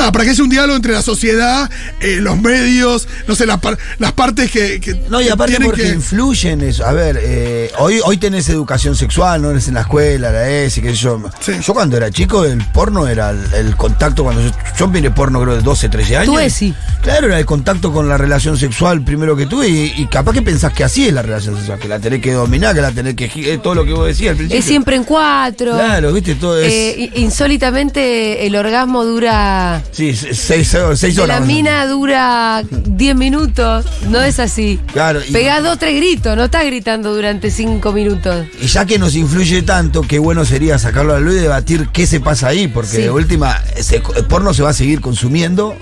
Nada, 0.08 0.12
para 0.12 0.26
que 0.26 0.32
haya 0.32 0.44
un 0.44 0.50
diálogo 0.50 0.76
entre 0.76 0.94
la 0.94 1.02
sociedad, 1.02 1.70
eh, 2.00 2.18
los 2.22 2.40
medios, 2.42 3.08
no 3.28 3.36
sé, 3.36 3.46
las, 3.46 3.60
par- 3.60 3.78
las 4.00 4.12
partes 4.14 4.50
que. 4.52 4.80
que- 4.80 4.96
No, 5.10 5.22
y 5.22 5.30
aparte 5.30 5.58
porque 5.64 5.84
que- 5.84 5.90
influye 5.90 6.52
en 6.52 6.62
eso. 6.62 6.86
A 6.86 6.92
ver, 6.94 7.20
eh, 7.22 7.72
hoy, 7.80 8.00
hoy 8.04 8.18
tenés 8.18 8.48
educación 8.50 8.96
sexual, 8.96 9.42
no 9.42 9.52
eres 9.52 9.68
en 9.68 9.74
la 9.76 9.82
escuela, 9.82 10.32
la 10.32 10.50
ESI, 10.50 10.82
qué 10.82 10.90
sé 10.90 10.96
yo. 10.96 11.22
Sí. 11.40 11.54
Yo 11.66 11.74
cuando 11.74 11.98
era 11.98 12.10
chico, 12.12 12.46
el 12.46 12.58
porno 12.74 13.08
era 13.08 13.32
el, 13.32 13.40
el 13.54 13.76
contacto 13.76 14.24
cuando 14.24 14.42
yo, 14.42 14.52
yo 14.78 14.88
miré 14.88 15.12
porno 15.12 15.42
creo 15.42 15.56
de 15.56 15.62
12, 15.62 15.90
13 15.90 16.18
años. 16.18 16.34
Tu 16.34 16.40
ESI. 16.40 16.74
Claro, 17.02 17.28
era 17.28 17.40
el 17.40 17.46
contacto 17.46 17.92
con 17.92 18.08
la 18.10 18.18
relación 18.18 18.58
sexual 18.58 19.02
primero 19.04 19.36
que 19.36 19.46
tuve 19.46 19.68
y, 19.70 19.94
y 19.98 20.08
capaz 20.08 20.34
que 20.34 20.42
pensás 20.42 20.74
que 20.74 20.84
así 20.84 21.08
es 21.08 21.14
la 21.14 21.22
relación 21.22 21.56
sexual, 21.56 21.80
que 21.80 21.88
la 21.88 22.00
tenés 22.00 22.22
que 22.22 22.32
dominar, 22.34 22.74
que 22.76 22.82
la 22.82 22.92
tenés 22.92 23.16
que... 23.16 23.26
eh, 23.36 23.60
todo 23.62 23.76
lo 23.76 23.86
que 23.86 23.94
vos 23.94 24.08
decías 24.08 24.32
al 24.32 24.38
principio. 24.38 24.60
Es 24.60 24.66
siempre 24.66 24.96
en 24.96 25.04
cuatro. 25.04 25.74
Claro, 25.74 26.12
viste, 26.14 26.36
todo 26.36 26.60
es... 26.60 26.72
Eh, 26.72 27.12
insólitamente 27.16 28.46
el 28.46 28.56
orgasmo 28.56 29.06
dura. 29.06 29.82
Sí, 29.98 30.16
se- 30.16 30.34
seis, 30.34 30.76
seis 30.96 31.18
horas. 31.18 31.40
la 31.40 31.46
mina 31.46 31.86
dura 31.88 32.64
10 32.72 33.16
minutos. 33.16 33.86
No 34.10 34.22
es 34.22 34.40
así. 34.40 34.80
Claro, 34.94 35.20
y- 35.28 35.32
Pegás 35.32 35.64
dos, 35.64 35.78
tres 35.80 35.96
gritos. 35.96 36.38
No 36.38 36.46
estás 36.46 36.66
gritando 36.66 37.14
durante 37.16 37.52
cinco 37.52 37.92
minutos. 37.92 38.46
Y 38.62 38.68
ya 38.68 38.86
que 38.86 38.98
nos 39.00 39.16
influye 39.16 39.62
tanto, 39.64 40.02
qué 40.04 40.20
bueno 40.20 40.46
sería 40.46 40.78
sacarlo 40.80 41.14
a 41.16 41.20
la 41.20 41.26
luz 41.26 41.36
y 41.36 41.40
debatir 41.40 41.90
qué 41.92 42.06
se 42.08 42.20
pasa 42.20 42.48
ahí, 42.48 42.68
porque 42.68 42.92
Sí. 42.98 43.02
de 43.02 43.10
última, 43.10 43.58
ese- 43.76 44.02
el 44.16 44.26
porno 44.26 44.54
se 44.54 44.64
va 44.64 44.70
a 44.70 44.74
seguir 44.74 45.02
consumiendo, 45.02 45.76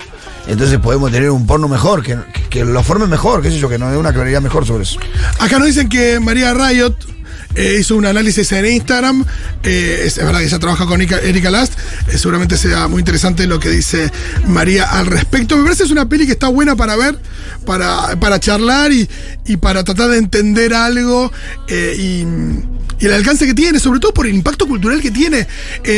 entonces 0.48 0.78
podemos 0.78 1.10
tener 1.12 1.30
un 1.30 1.46
porno 1.46 1.68
mejor, 1.68 2.02
que, 2.02 2.16
que 2.50 2.64
lo 2.64 2.82
forme 2.82 3.06
mejor, 3.06 3.42
qué 3.42 3.50
sé 3.50 3.58
yo, 3.58 3.68
que 3.68 3.78
nos 3.78 3.90
dé 3.92 3.98
una 3.98 4.12
claridad 4.12 4.40
mejor 4.40 4.66
sobre 4.66 4.84
eso. 4.84 4.98
Acá 5.38 5.58
nos 5.58 5.66
dicen 5.68 5.88
que 5.88 6.18
María 6.20 6.54
Riot 6.54 6.94
eh, 7.56 7.78
hizo 7.80 7.96
un 7.96 8.04
análisis 8.06 8.52
en 8.52 8.66
Instagram. 8.66 9.24
eh, 9.62 10.02
es, 10.04 10.16
verdad 10.18 10.40
que 10.40 10.46
ella 10.46 10.58
trabaja 10.58 10.86
con 10.86 11.00
Erika, 11.00 11.50
Last. 11.50 11.72
eh, 12.08 12.18
seguramente 12.18 12.56
sea 12.58 12.86
muy 12.86 13.00
interesante 13.00 13.46
lo 13.46 13.58
que 13.58 13.70
dice 13.70 14.10
María 14.46 14.84
al 14.84 15.06
respecto. 15.06 15.56
Me 15.56 15.64
parece 15.64 15.82
que 15.82 15.86
es 15.86 15.90
una 15.90 16.08
peli 16.08 16.26
que 16.26 16.32
está 16.32 16.48
buena 16.48 16.76
para 16.76 16.96
ver, 16.96 17.18
para, 17.64 18.14
para 18.20 18.38
charlar 18.38 18.92
y, 18.92 19.08
y 19.46 19.56
para 19.56 19.84
tratar 19.84 20.10
de 20.10 20.18
entender 20.18 20.74
algo. 20.74 21.32
y. 21.68 22.24
el 23.00 23.12
alcance 23.12 23.46
que 23.46 23.54
tiene, 23.54 23.78
sobre 23.78 24.00
todo 24.00 24.12
por 24.12 24.26
el 24.26 24.34
impacto 24.34 24.66
cultural 24.66 25.00
que 25.00 25.10
tiene. 25.10 25.46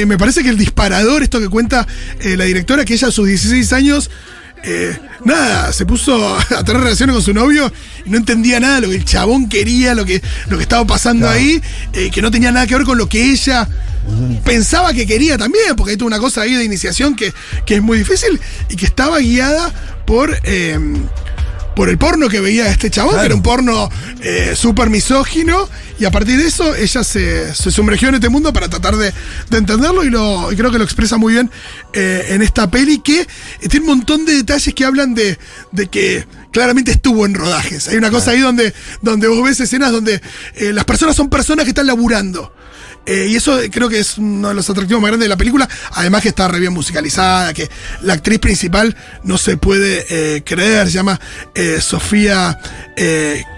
Me 0.07 0.17
parece 0.17 0.43
que 0.43 0.49
el 0.49 0.59
disparador, 0.59 1.23
esto 1.23 1.41
que 1.41 1.49
cuenta 1.49 1.87
la 2.23 2.45
directora, 2.45 2.85
que 2.85 2.95
ella 2.95 3.09
a 3.09 3.13
sus 3.13 3.27
16 3.27 3.73
años 3.73 4.11
eh, 4.65 4.99
nada, 5.25 5.73
se 5.73 5.87
puso 5.87 6.37
a 6.37 6.65
tener 6.65 6.83
relaciones 6.83 7.15
con 7.15 7.23
su 7.23 7.35
novio 7.35 7.73
y 8.05 8.11
no 8.11 8.17
entendía 8.17 8.61
nada 8.61 8.77
de 8.77 8.81
lo 8.83 8.89
que 8.91 8.97
el 8.97 9.05
chabón 9.05 9.49
quería, 9.49 9.95
lo 9.95 10.05
que, 10.05 10.23
lo 10.49 10.57
que 10.57 10.63
estaba 10.63 10.87
pasando 10.87 11.29
ahí, 11.29 11.61
eh, 11.93 12.11
que 12.11 12.23
no 12.23 12.31
tenía 12.31 12.53
nada 12.53 12.67
que 12.67 12.75
ver 12.77 12.85
con 12.85 12.99
lo 12.99 13.09
que 13.09 13.31
ella 13.31 13.69
pensaba 14.45 14.93
que 14.93 15.07
quería 15.07 15.37
también, 15.37 15.77
porque 15.77 15.93
hay 15.93 15.97
toda 15.97 16.07
una 16.07 16.19
cosa 16.19 16.43
ahí 16.43 16.55
de 16.55 16.65
iniciación 16.65 17.15
que, 17.15 17.33
que 17.67 17.77
es 17.77 17.83
muy 17.83 17.99
difícil 17.99 18.41
y 18.69 18.77
que 18.77 18.87
estaba 18.87 19.19
guiada 19.19 19.73
por... 20.07 20.39
eh, 20.45 20.79
por 21.79 21.89
el 21.89 21.97
porno 21.97 22.29
que 22.29 22.41
veía 22.41 22.69
este 22.73 22.91
chabón, 22.91 23.13
Claro. 23.13 23.23
que 23.23 23.27
era 23.27 23.35
un 23.37 23.43
porno 23.45 23.89
eh, 24.21 24.55
súper 24.57 24.91
misógino, 24.91 25.69
y 26.01 26.07
a 26.07 26.11
partir 26.11 26.37
de 26.37 26.45
eso 26.49 26.75
ella 26.75 27.05
se, 27.05 27.55
se 27.55 27.71
sumergió 27.71 28.09
en 28.09 28.17
este 28.17 28.29
mundo 28.29 28.53
para 28.53 28.69
tratar 28.69 28.97
de, 28.97 29.13
de 29.49 29.59
entenderlo 29.59 30.03
y, 30.03 30.11
lo, 30.11 30.51
y 30.51 30.57
creo 30.57 30.73
que 30.73 30.79
lo 30.79 30.83
expresa 30.83 31.19
muy 31.19 31.35
bien 31.35 31.53
eh, 31.93 32.27
en 32.31 32.43
esta 32.43 32.69
peli 32.69 32.99
que 32.99 33.21
eh, 33.21 33.27
tiene 33.71 33.87
un 33.89 33.99
montón 33.99 34.25
de 34.25 34.35
detalles 34.39 34.75
que 34.75 34.85
hablan 34.85 35.15
de, 35.15 35.39
de 35.71 35.87
que 35.87 36.27
claramente 36.51 36.91
estuvo 36.91 37.25
en 37.25 37.35
rodajes. 37.35 37.87
Hay 37.87 37.97
una 37.97 38.11
cosa 38.11 38.33
ahí 38.33 38.41
donde, 38.41 38.75
donde 39.01 39.29
vos 39.29 39.45
ves 39.45 39.61
escenas 39.61 39.93
donde 39.93 40.21
eh, 40.57 40.73
las 40.73 40.85
personas 40.85 41.15
son 41.15 41.31
personas 41.31 41.63
que 41.65 41.71
están 41.71 41.87
laburando. 41.87 42.53
Eh, 43.09 43.29
y 43.31 43.37
eso 43.37 43.59
eh, 43.61 43.71
creo 43.71 43.89
que 43.89 43.99
es 43.99 44.19
uno 44.19 44.49
de 44.49 44.55
los 44.55 44.69
atractivos 44.69 45.01
más 45.01 45.09
grandes 45.11 45.25
de 45.25 45.31
la 45.31 45.37
película. 45.37 45.69
Además 45.93 46.23
que 46.23 46.29
está 46.29 46.47
re 46.49 46.61
bien 46.61 46.73
musicalizada, 46.73 47.53
que 47.55 47.69
la 48.03 48.13
actriz 48.13 48.39
principal 48.39 48.95
no 49.25 49.39
se 49.39 49.57
puede 49.57 50.05
eh, 50.11 50.43
creer, 50.45 50.87
se 50.89 50.93
llama 50.93 51.19
eh, 51.55 51.79
Sofía 51.81 52.59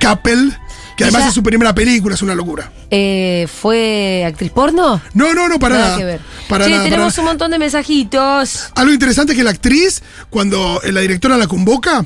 Kappel, 0.00 0.56
que 0.96 1.04
además 1.04 1.22
Ella- 1.22 1.28
es 1.28 1.34
su 1.34 1.42
primera 1.42 1.74
película, 1.74 2.14
es 2.14 2.22
una 2.22 2.34
locura. 2.34 2.70
Eh, 2.90 3.46
¿Fue 3.60 4.24
actriz 4.26 4.50
porno? 4.50 5.00
No, 5.14 5.34
no, 5.34 5.48
no, 5.48 5.58
para 5.58 5.74
nada 5.76 5.86
nada. 5.88 5.98
que 5.98 6.04
ver. 6.04 6.20
Para 6.48 6.64
che, 6.64 6.70
nada, 6.70 6.82
para 6.82 6.90
tenemos 6.90 7.18
un 7.18 7.24
montón 7.24 7.50
de 7.50 7.58
mensajitos. 7.58 8.68
Algo 8.74 8.92
interesante 8.92 9.32
es 9.32 9.38
que 9.38 9.44
la 9.44 9.50
actriz, 9.50 10.02
cuando 10.28 10.80
la 10.84 11.00
directora 11.00 11.36
la 11.36 11.46
convoca, 11.46 12.04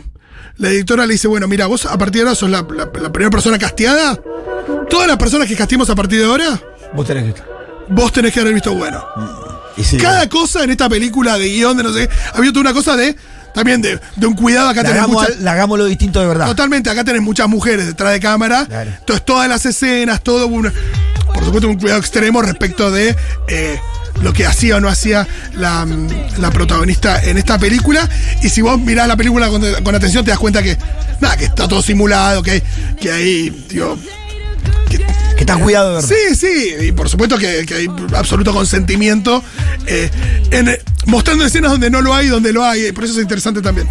la 0.56 0.68
directora 0.68 1.06
le 1.06 1.14
dice, 1.14 1.26
bueno, 1.26 1.48
mira, 1.48 1.66
vos 1.66 1.86
a 1.86 1.98
partir 1.98 2.22
de 2.22 2.28
ahora 2.28 2.34
sos 2.36 2.50
la, 2.50 2.64
la- 2.74 2.90
la 3.00 3.12
primera 3.12 3.30
persona 3.30 3.58
casteada. 3.58 4.18
Todas 4.88 5.08
las 5.08 5.16
personas 5.16 5.48
que 5.48 5.56
casteemos 5.56 5.90
a 5.90 5.94
partir 5.94 6.20
de 6.20 6.26
ahora, 6.26 6.60
Vos 6.94 7.06
tenés 7.06 7.24
que 7.24 7.28
estar. 7.30 7.46
vos 7.88 8.12
tenés 8.12 8.32
que 8.32 8.40
haber 8.40 8.54
visto 8.54 8.74
bueno. 8.74 9.04
Y 9.76 9.82
sí, 9.84 9.96
Cada 9.96 10.28
cosa 10.28 10.62
en 10.64 10.70
esta 10.70 10.88
película 10.88 11.36
de 11.38 11.48
guion, 11.48 11.76
de 11.76 11.82
no 11.82 11.92
sé 11.92 12.06
qué, 12.08 12.14
había 12.34 12.50
toda 12.52 12.60
una 12.60 12.72
cosa 12.72 12.96
de, 12.96 13.16
también 13.54 13.82
de, 13.82 13.98
de 14.16 14.26
un 14.26 14.34
cuidado. 14.34 14.68
Acá 14.68 14.82
la 14.82 14.88
tenés 14.90 15.02
hagamos, 15.02 15.22
mucha- 15.28 15.40
la 15.40 15.52
hagamos 15.52 15.78
lo 15.78 15.84
distinto 15.86 16.20
de 16.20 16.26
verdad. 16.28 16.46
Totalmente, 16.46 16.90
acá 16.90 17.02
tenés 17.04 17.22
muchas 17.22 17.48
mujeres 17.48 17.86
detrás 17.86 18.12
de 18.12 18.20
cámara. 18.20 18.66
Claro. 18.66 18.90
Entonces, 18.98 19.24
todas 19.24 19.48
las 19.48 19.66
escenas, 19.66 20.22
todo. 20.22 20.46
una- 20.46 20.72
por 21.34 21.44
supuesto, 21.44 21.66
un 21.68 21.76
cuidado 21.78 21.98
extremo 21.98 22.40
respecto 22.42 22.92
de 22.92 23.16
eh, 23.48 23.80
lo 24.22 24.32
que 24.32 24.46
hacía 24.46 24.76
o 24.76 24.80
no 24.80 24.88
hacía 24.88 25.26
la, 25.54 25.84
mm, 25.84 26.08
la 26.38 26.50
protagonista 26.52 27.20
en 27.24 27.36
esta 27.38 27.58
película. 27.58 28.08
Y 28.42 28.48
si 28.50 28.62
vos 28.62 28.78
mirás 28.78 29.08
la 29.08 29.16
película 29.16 29.48
con, 29.48 29.60
con 29.82 29.94
atención, 29.96 30.24
te 30.24 30.30
das 30.30 30.38
cuenta 30.38 30.62
que, 30.62 30.78
nada, 31.20 31.36
que 31.36 31.46
está 31.46 31.66
todo 31.66 31.82
simulado, 31.82 32.40
que 32.44 32.50
hay, 32.52 32.62
que 33.00 33.10
hay 33.10 33.50
digo, 33.68 33.98
Que 35.36 35.40
está 35.40 35.56
cuidado 35.56 35.88
de 35.90 35.94
verdad. 35.96 36.08
Sí, 36.08 36.36
sí, 36.36 36.74
y 36.88 36.92
por 36.92 37.08
supuesto 37.08 37.36
que, 37.38 37.66
que 37.66 37.74
hay 37.74 37.86
absoluto 38.14 38.52
consentimiento, 38.52 39.42
eh, 39.86 40.10
en, 40.50 40.68
eh, 40.68 40.80
mostrando 41.06 41.44
escenas 41.44 41.72
donde 41.72 41.90
no 41.90 42.00
lo 42.02 42.14
hay, 42.14 42.28
donde 42.28 42.52
lo 42.52 42.64
hay, 42.64 42.86
y 42.86 42.92
por 42.92 43.04
eso 43.04 43.14
es 43.14 43.20
interesante 43.20 43.60
también. 43.60 43.88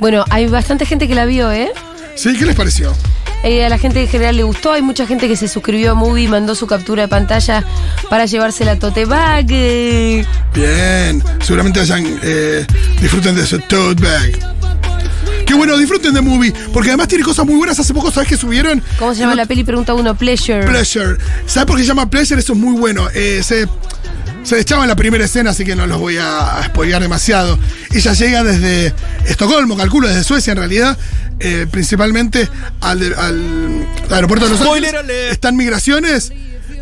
Bueno, 0.00 0.24
hay 0.30 0.46
bastante 0.46 0.84
gente 0.84 1.08
que 1.08 1.14
la 1.14 1.24
vio, 1.24 1.50
¿eh? 1.52 1.70
¿Sí? 2.16 2.36
¿Qué 2.36 2.44
les 2.46 2.56
pareció? 2.56 2.94
Eh, 3.42 3.64
a 3.64 3.68
la 3.68 3.78
gente 3.78 4.00
en 4.00 4.08
general 4.08 4.36
le 4.36 4.42
gustó. 4.42 4.72
Hay 4.72 4.82
mucha 4.82 5.06
gente 5.06 5.28
que 5.28 5.36
se 5.36 5.46
suscribió 5.46 5.92
a 5.92 5.94
Movie, 5.94 6.28
mandó 6.28 6.54
su 6.54 6.66
captura 6.66 7.02
de 7.02 7.08
pantalla 7.08 7.64
para 8.10 8.26
llevarse 8.26 8.64
la 8.64 8.78
tote 8.78 9.04
bag. 9.04 9.46
Eh, 9.50 10.24
Bien, 10.54 11.22
seguramente 11.40 11.78
vayan, 11.80 12.18
eh, 12.22 12.66
disfruten 13.00 13.36
de 13.36 13.46
su 13.46 13.60
tote 13.60 14.02
bag. 14.02 14.56
Qué 15.46 15.54
bueno, 15.54 15.78
disfruten 15.78 16.12
de 16.12 16.20
movie, 16.20 16.52
porque 16.72 16.90
además 16.90 17.08
tiene 17.08 17.22
cosas 17.22 17.46
muy 17.46 17.54
buenas. 17.54 17.78
Hace 17.78 17.94
poco, 17.94 18.10
¿sabes 18.10 18.28
que 18.28 18.36
subieron? 18.36 18.82
¿Cómo 18.98 19.14
se 19.14 19.20
llama 19.20 19.36
la 19.36 19.46
peli? 19.46 19.62
Pregunta 19.62 19.94
uno, 19.94 20.16
Pleasure. 20.16 20.66
Pleasure. 20.66 21.16
¿Sabes 21.46 21.66
por 21.66 21.76
qué 21.76 21.82
se 21.82 21.88
llama 21.88 22.10
Pleasure? 22.10 22.40
Eso 22.40 22.52
es 22.52 22.58
muy 22.58 22.76
bueno. 22.78 23.08
Eh, 23.14 23.42
se, 23.44 23.68
se 24.42 24.60
echaba 24.60 24.82
en 24.82 24.88
la 24.88 24.96
primera 24.96 25.24
escena, 25.24 25.50
así 25.50 25.64
que 25.64 25.76
no 25.76 25.86
los 25.86 25.98
voy 25.98 26.16
a, 26.18 26.62
spoilear 26.66 27.00
demasiado. 27.00 27.58
Ella 27.92 28.12
llega 28.12 28.42
desde 28.42 28.92
Estocolmo, 29.26 29.76
calculo, 29.76 30.08
desde 30.08 30.24
Suecia 30.24 30.52
en 30.52 30.58
realidad, 30.58 30.98
eh, 31.38 31.66
principalmente 31.70 32.48
al, 32.80 33.00
aeropuerto 34.10 34.46
de 34.46 34.50
Los 34.52 34.60
Ángeles. 34.60 34.94
Están 35.30 35.56
migraciones 35.56 36.32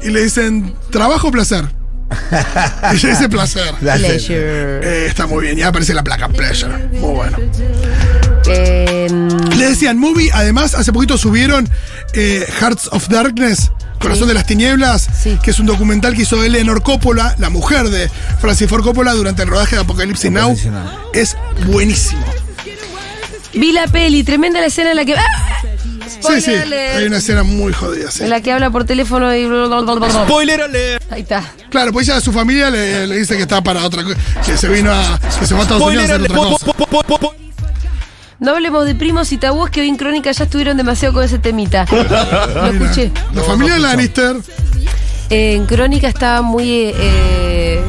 y 0.03 0.09
le 0.09 0.24
dicen, 0.24 0.74
¿trabajo 0.90 1.29
o 1.29 1.31
placer? 1.31 1.66
Ese 2.92 3.29
placer. 3.29 3.74
Placer. 3.81 4.07
Pleasure. 4.07 4.81
Eh, 4.83 5.07
está 5.07 5.27
muy 5.27 5.44
bien. 5.44 5.57
Ya 5.57 5.68
aparece 5.68 5.94
la 5.94 6.05
placa 6.05 6.29
Pleasure. 6.29 6.88
Muy 6.92 7.14
bueno. 7.14 7.37
Eh, 8.48 9.09
Le 9.57 9.66
decían 9.68 9.98
movie, 9.98 10.30
además, 10.33 10.74
hace 10.74 10.92
poquito 10.92 11.16
subieron 11.18 11.68
eh, 12.12 12.46
Hearts 12.61 12.88
of 12.92 13.09
Darkness, 13.09 13.70
Corazón 14.00 14.28
de 14.28 14.35
las 14.35 14.46
Tinieblas, 14.46 15.09
Sí. 15.22 15.38
que 15.42 15.50
es 15.50 15.59
un 15.59 15.66
documental 15.66 16.14
que 16.14 16.22
hizo 16.22 16.42
Eleanor 16.44 16.83
Coppola, 16.83 17.35
la 17.38 17.48
mujer 17.50 17.88
de 17.88 18.11
Francis 18.40 18.68
Ford 18.68 18.83
Coppola, 18.85 19.12
durante 19.14 19.42
el 19.42 19.48
rodaje 19.48 19.76
de 19.76 19.83
Apocalipsis 19.83 20.30
Now. 20.30 20.57
Es 21.14 21.37
buenísimo. 21.66 22.24
vi 23.54 23.72
la 23.72 23.87
peli, 23.87 24.24
tremenda 24.24 24.61
la 24.61 24.66
escena 24.66 24.90
en 24.90 24.96
la 24.96 25.04
que. 25.04 25.14
¡Ah! 25.14 25.22
Spoiler 26.07 26.42
sí. 26.42 26.54
alert. 26.54 26.96
Hay 26.96 27.04
una 27.07 27.16
escena 27.18 27.42
muy 27.44 27.72
jodida. 27.72 28.11
sí. 28.11 28.24
En 28.24 28.30
la 28.30 28.40
que 28.42 28.52
habla 28.52 28.70
por 28.70 28.85
teléfono 28.85 29.35
y. 29.35 29.44
Spoiler 30.11 30.61
alert. 30.62 31.02
Ahí 31.11 31.22
está. 31.22 31.42
Claro, 31.70 31.92
pues 31.92 32.09
ella 32.09 32.18
a 32.18 32.20
su 32.20 32.30
familia 32.33 32.68
le, 32.70 33.07
le 33.07 33.16
dice 33.16 33.37
que 33.37 33.42
está 33.42 33.62
para 33.62 33.85
otra 33.85 34.02
cosa, 34.04 34.16
que 34.44 34.57
se 34.59 34.68
vino 34.68 34.92
a. 34.92 35.18
que 35.40 35.46
se 35.46 35.54
va 35.54 35.61
a 35.61 35.62
Estados 35.62 35.83
Unidos 35.83 36.04
a 36.11 36.14
Spoiler 36.16 36.30
hacer 36.30 36.33
otra 36.33 36.37
cosa. 37.16 37.28
No 38.40 38.51
hablemos 38.51 38.85
de 38.85 38.94
primos 38.94 39.33
y 39.33 39.38
tabúes 39.38 39.70
que 39.70 39.81
hoy 39.81 39.88
en 39.88 39.97
Crónica 39.97 40.31
ya 40.33 40.44
estuvieron 40.44 40.77
demasiado 40.77 41.14
con 41.14 41.23
ese 41.23 41.38
temita. 41.38 41.87
Lo 41.90 42.66
escuché. 42.66 43.12
La 43.33 43.42
familia 43.42 43.79
Lannister. 43.79 44.37
Eh, 45.31 45.55
en 45.55 45.66
Crónica 45.66 46.09
estaban 46.09 46.44
muy 46.44 46.70
eh, 46.70 46.94
eh, 46.99 47.83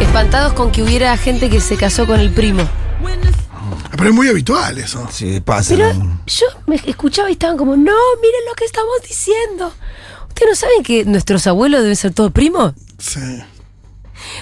espantados 0.00 0.54
con 0.54 0.72
que 0.72 0.82
hubiera 0.82 1.16
gente 1.16 1.50
que 1.50 1.60
se 1.60 1.76
casó 1.76 2.06
con 2.06 2.18
el 2.18 2.30
primo. 2.30 2.68
Pero 3.90 4.08
es 4.08 4.14
muy 4.14 4.28
habitual 4.28 4.78
eso. 4.78 5.06
Sí, 5.12 5.40
pasa. 5.40 5.74
Pero 5.74 5.92
¿no? 5.92 6.22
yo 6.26 6.46
me 6.66 6.76
escuchaba 6.76 7.28
y 7.28 7.32
estaban 7.32 7.58
como, 7.58 7.72
no, 7.76 7.96
miren 8.22 8.40
lo 8.48 8.54
que 8.56 8.64
estamos 8.64 8.94
diciendo. 9.06 9.74
¿Ustedes 10.28 10.50
no 10.50 10.56
saben 10.56 10.82
que 10.82 11.04
nuestros 11.04 11.46
abuelos 11.46 11.82
deben 11.82 11.96
ser 11.96 12.12
todos 12.14 12.32
primos? 12.32 12.72
Sí. 12.98 13.20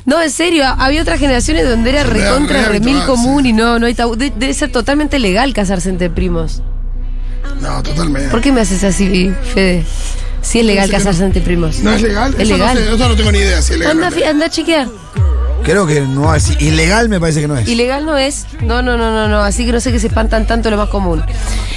No, 0.05 0.23
en 0.23 0.31
serio, 0.31 0.65
había 0.79 1.03
otras 1.03 1.19
generaciones 1.21 1.69
donde 1.69 1.91
era 1.91 2.03
recontra, 2.05 2.63
re 2.63 2.69
remil 2.69 2.97
habitual, 2.97 3.07
común 3.07 3.43
sí. 3.45 3.51
y 3.51 3.53
no, 3.53 3.79
no 3.79 3.87
hay 3.87 3.95
tabú. 3.95 4.17
De- 4.17 4.33
debe 4.35 4.55
ser 4.55 4.71
totalmente 4.73 5.19
legal 5.19 5.53
casarse 5.53 5.89
entre 5.91 6.11
primos. 6.11 6.63
No, 7.61 7.83
totalmente. 7.83 8.29
¿Por 8.29 8.41
qué 8.41 8.53
me 8.53 8.61
haces 8.61 8.85
así, 8.85 9.33
Fede? 9.55 9.85
Si 10.41 10.61
es 10.61 10.65
legal 10.65 10.87
sé 10.87 10.93
casarse 10.93 11.21
no. 11.21 11.27
entre 11.27 11.43
primos. 11.43 11.81
¿No 11.81 11.93
es 11.93 12.03
legal? 12.03 12.33
Es 12.35 12.41
Eso 12.41 12.53
legal. 12.57 12.75
No 12.77 12.81
sé, 12.91 12.95
eso 12.95 13.09
no 13.09 13.17
tengo 13.17 13.33
ni 13.33 13.39
idea 13.39 13.61
si 13.61 13.73
es 13.75 13.79
legal. 13.81 14.03
Anda, 14.03 14.29
anda 14.31 14.47
a 14.47 14.51
chequear. 14.51 14.89
Creo 15.65 15.87
que 15.87 16.01
no 16.03 16.33
es. 16.35 16.61
Ilegal 16.61 17.09
me 17.09 17.19
parece 17.21 17.41
que 17.41 17.49
no 17.49 17.57
es. 17.59 17.69
Ilegal 17.69 18.07
no 18.07 18.17
es. 18.17 18.47
No, 18.63 18.81
no, 18.81 18.97
no, 18.97 19.11
no, 19.11 19.29
no. 19.29 19.41
Así 19.41 19.67
que 19.67 19.73
no 19.73 19.81
sé 19.81 19.91
que 19.91 19.99
se 19.99 20.07
espantan 20.07 20.47
tanto 20.47 20.71
lo 20.71 20.77
más 20.77 20.89
común. 20.89 21.23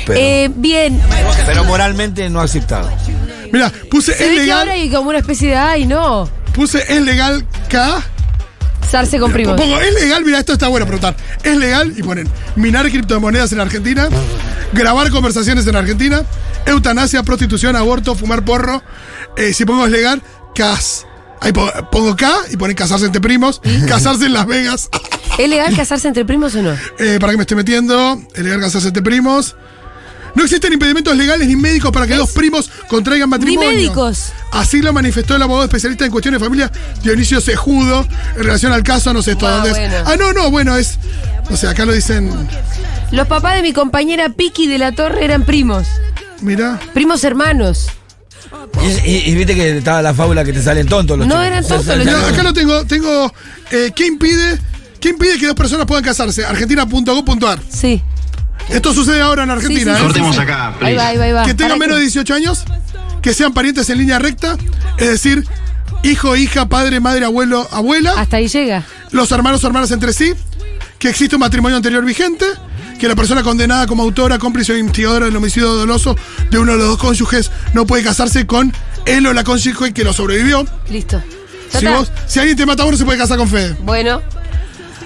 Pero- 0.05 0.19
Eh, 0.19 0.49
bien. 0.55 1.01
Pero 1.45 1.63
moralmente 1.65 2.29
no 2.29 2.39
aceptado. 2.39 2.89
Mira, 3.51 3.71
puse 3.89 4.13
Se 4.13 4.23
es 4.23 4.29
ve 4.39 4.45
que 4.45 4.51
ahora 4.51 4.65
legal, 4.73 4.81
hay 4.83 4.89
como 4.91 5.09
una 5.09 5.17
especie 5.19 5.49
de 5.49 5.55
ay, 5.57 5.85
no. 5.85 6.29
Puse 6.53 6.83
es 6.87 7.01
legal 7.01 7.45
K. 7.69 8.01
Sarse 8.89 9.19
con 9.19 9.31
primos. 9.31 9.55
Pongo, 9.55 9.79
es 9.79 9.93
legal, 9.93 10.25
mira, 10.25 10.39
esto 10.39 10.53
está 10.53 10.67
bueno 10.67 10.85
preguntar. 10.85 11.15
Es 11.43 11.55
legal 11.55 11.93
y 11.95 12.03
ponen 12.03 12.27
minar 12.55 12.89
criptomonedas 12.89 13.51
en 13.53 13.61
Argentina, 13.61 14.09
grabar 14.73 15.09
conversaciones 15.11 15.65
en 15.67 15.75
Argentina, 15.77 16.23
eutanasia, 16.65 17.23
prostitución, 17.23 17.75
aborto, 17.75 18.15
fumar 18.15 18.43
porro. 18.43 18.83
Eh, 19.37 19.53
si 19.53 19.63
pongo 19.65 19.85
es 19.85 19.91
legal, 19.91 20.21
cas. 20.55 21.05
Ahí 21.39 21.53
po- 21.53 21.71
pongo 21.91 22.15
K 22.15 22.29
y 22.51 22.57
ponen 22.57 22.75
casarse 22.75 23.05
entre 23.05 23.21
primos, 23.21 23.61
casarse 23.87 24.25
en 24.25 24.33
Las 24.33 24.45
Vegas. 24.45 24.89
¿Es 25.39 25.49
legal 25.49 25.73
casarse 25.75 26.07
entre 26.09 26.25
primos 26.25 26.53
o 26.55 26.61
no? 26.61 26.75
Eh, 26.99 27.17
¿Para 27.19 27.31
qué 27.33 27.37
me 27.37 27.43
estoy 27.43 27.57
metiendo? 27.57 28.21
Es 28.35 28.43
legal 28.43 28.59
casarse 28.59 28.89
entre 28.89 29.01
primos. 29.03 29.55
No 30.35 30.43
existen 30.43 30.71
impedimentos 30.73 31.15
legales 31.17 31.47
ni 31.47 31.55
médicos 31.55 31.91
para 31.91 32.07
que 32.07 32.15
dos 32.15 32.31
primos 32.31 32.69
contraigan 32.87 33.29
matrimonio. 33.29 33.69
médicos. 33.71 34.31
Así 34.51 34.81
lo 34.81 34.93
manifestó 34.93 35.35
el 35.35 35.41
abogado 35.41 35.65
especialista 35.65 36.05
en 36.05 36.11
cuestiones 36.11 36.39
de 36.39 36.45
familia, 36.45 36.71
Dionisio 37.03 37.41
Sejudo, 37.41 38.07
en 38.37 38.43
relación 38.43 38.71
al 38.71 38.83
caso, 38.83 39.13
no 39.13 39.21
sé 39.21 39.31
esto 39.31 39.47
Ah, 39.47 39.55
dónde 39.63 39.71
es. 39.71 39.93
Ah, 40.05 40.15
no, 40.17 40.31
no, 40.33 40.49
bueno, 40.51 40.75
es. 40.77 40.97
O 41.49 41.57
sea, 41.57 41.71
acá 41.71 41.85
lo 41.85 41.91
dicen. 41.93 42.31
Los 43.11 43.27
papás 43.27 43.55
de 43.55 43.61
mi 43.61 43.73
compañera 43.73 44.29
Piki 44.29 44.67
de 44.67 44.77
la 44.77 44.93
Torre 44.93 45.23
eran 45.25 45.43
primos. 45.45 45.87
Mira. 46.41 46.79
Primos 46.93 47.23
hermanos. 47.25 47.87
Y, 49.05 49.09
y- 49.09 49.23
y 49.27 49.35
viste 49.35 49.53
que 49.53 49.77
estaba 49.77 50.01
la 50.01 50.13
fábula 50.13 50.43
que 50.43 50.53
te 50.53 50.61
salen 50.61 50.87
tontos 50.87 51.17
los 51.17 51.27
No 51.27 51.35
chicos. 51.35 51.47
eran 51.47 51.67
tontos 51.67 51.97
los 51.97 52.05
Mira, 52.05 52.27
acá 52.27 52.43
lo 52.43 52.53
tengo. 52.53 52.85
Tengo. 52.85 53.33
eh, 53.71 53.91
¿Qué 53.95 54.07
impide? 54.07 54.59
¿Qué 54.99 55.09
impide 55.09 55.37
que 55.39 55.47
dos 55.47 55.55
personas 55.55 55.85
puedan 55.85 56.03
casarse? 56.03 56.45
Argentina.gov.ar. 56.45 57.59
Sí. 57.69 58.01
Esto 58.69 58.93
sucede 58.93 59.21
ahora 59.21 59.43
en 59.43 59.49
Sí, 59.49 59.53
Argentina, 59.55 59.95
sí, 59.97 60.03
¿eh? 60.03 60.07
sí, 60.13 60.19
sí, 60.23 60.31
sí. 60.33 60.39
Ahí 60.81 60.95
va, 60.95 61.07
ahí 61.07 61.17
va, 61.17 61.23
ahí 61.25 61.31
va. 61.33 61.43
que 61.45 61.53
tengan 61.53 61.77
menos 61.79 61.97
de 61.97 62.01
18 62.03 62.33
años, 62.33 62.63
que 63.21 63.33
sean 63.33 63.53
parientes 63.53 63.89
en 63.89 63.97
línea 63.97 64.17
recta, 64.19 64.57
es 64.97 65.09
decir, 65.09 65.45
hijo, 66.03 66.35
hija, 66.35 66.67
padre, 66.69 66.99
madre, 66.99 67.25
abuelo, 67.25 67.67
abuela, 67.71 68.13
Hasta 68.17 68.37
ahí 68.37 68.47
llega. 68.47 68.83
los 69.11 69.31
hermanos 69.31 69.63
o 69.63 69.67
hermanas 69.67 69.91
entre 69.91 70.13
sí, 70.13 70.33
que 70.99 71.09
existe 71.09 71.35
un 71.35 71.41
matrimonio 71.41 71.75
anterior 71.77 72.03
vigente, 72.05 72.45
que 72.99 73.07
la 73.07 73.15
persona 73.15 73.41
condenada 73.43 73.87
como 73.87 74.03
autora, 74.03 74.37
cómplice 74.37 74.73
o 74.73 74.77
instigadora 74.77 75.25
del 75.25 75.35
homicidio 75.35 75.69
doloso 75.73 76.15
de 76.51 76.59
uno 76.59 76.73
de 76.73 76.77
los 76.77 76.87
dos 76.87 76.97
cónyuges 76.99 77.49
no 77.73 77.85
puede 77.87 78.03
casarse 78.03 78.45
con 78.45 78.71
él 79.05 79.25
o 79.25 79.33
la 79.33 79.43
cónyuge 79.43 79.91
que 79.91 80.03
lo 80.03 80.13
sobrevivió. 80.13 80.65
Listo. 80.89 81.21
Si, 81.77 81.85
vos- 81.87 82.11
si 82.27 82.39
alguien 82.39 82.55
te 82.57 82.65
mata 82.65 82.83
a 82.83 82.85
vos, 82.85 82.91
no 82.91 82.97
se 82.99 83.05
puede 83.05 83.17
casar 83.17 83.37
con 83.37 83.47
Fede. 83.49 83.75
Bueno, 83.81 84.21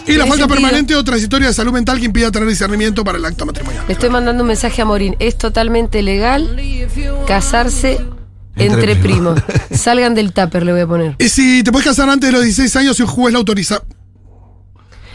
Y 0.08 0.14
la 0.14 0.26
falta 0.26 0.44
sentido. 0.44 0.48
permanente 0.48 0.96
o 0.96 1.04
transitoria 1.04 1.48
de 1.48 1.54
salud 1.54 1.72
mental 1.74 2.00
que 2.00 2.06
impida 2.06 2.32
tener 2.32 2.48
discernimiento 2.48 3.04
para 3.04 3.18
el 3.18 3.26
acto 3.26 3.46
matrimonial. 3.46 3.86
le 3.88 3.94
estoy 3.94 4.10
mandando 4.10 4.44
un 4.44 4.48
mensaje 4.48 4.82
a 4.82 4.86
Morín. 4.86 5.16
Es 5.20 5.38
totalmente 5.38 6.02
legal 6.02 6.56
casarse 7.28 8.00
Entre 8.56 8.92
entre, 8.92 8.96
primos. 8.98 9.42
primos. 9.42 9.70
Salgan 9.82 10.14
del 10.16 10.32
tupper, 10.32 10.64
le 10.66 10.72
voy 10.74 10.82
a 10.82 10.88
poner. 10.88 11.16
Y 11.20 11.30
si 11.30 11.64
te 11.64 11.72
puedes 11.72 11.88
casar 11.88 12.10
antes 12.10 12.30
de 12.30 12.34
los 12.34 12.44
16 12.44 12.76
años 12.78 12.98
si 12.98 13.04
un 13.04 13.10
juez 13.10 13.34
lo 13.34 13.40
autoriza. 13.40 13.82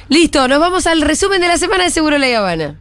Listo, 0.08 0.48
nos 0.48 0.58
vamos 0.58 0.86
al 0.86 1.02
resumen 1.02 1.40
de 1.40 1.48
la 1.48 1.56
semana 1.56 1.84
de 1.84 1.90
Seguro 1.90 2.18
La 2.18 2.26
Habana. 2.38 2.80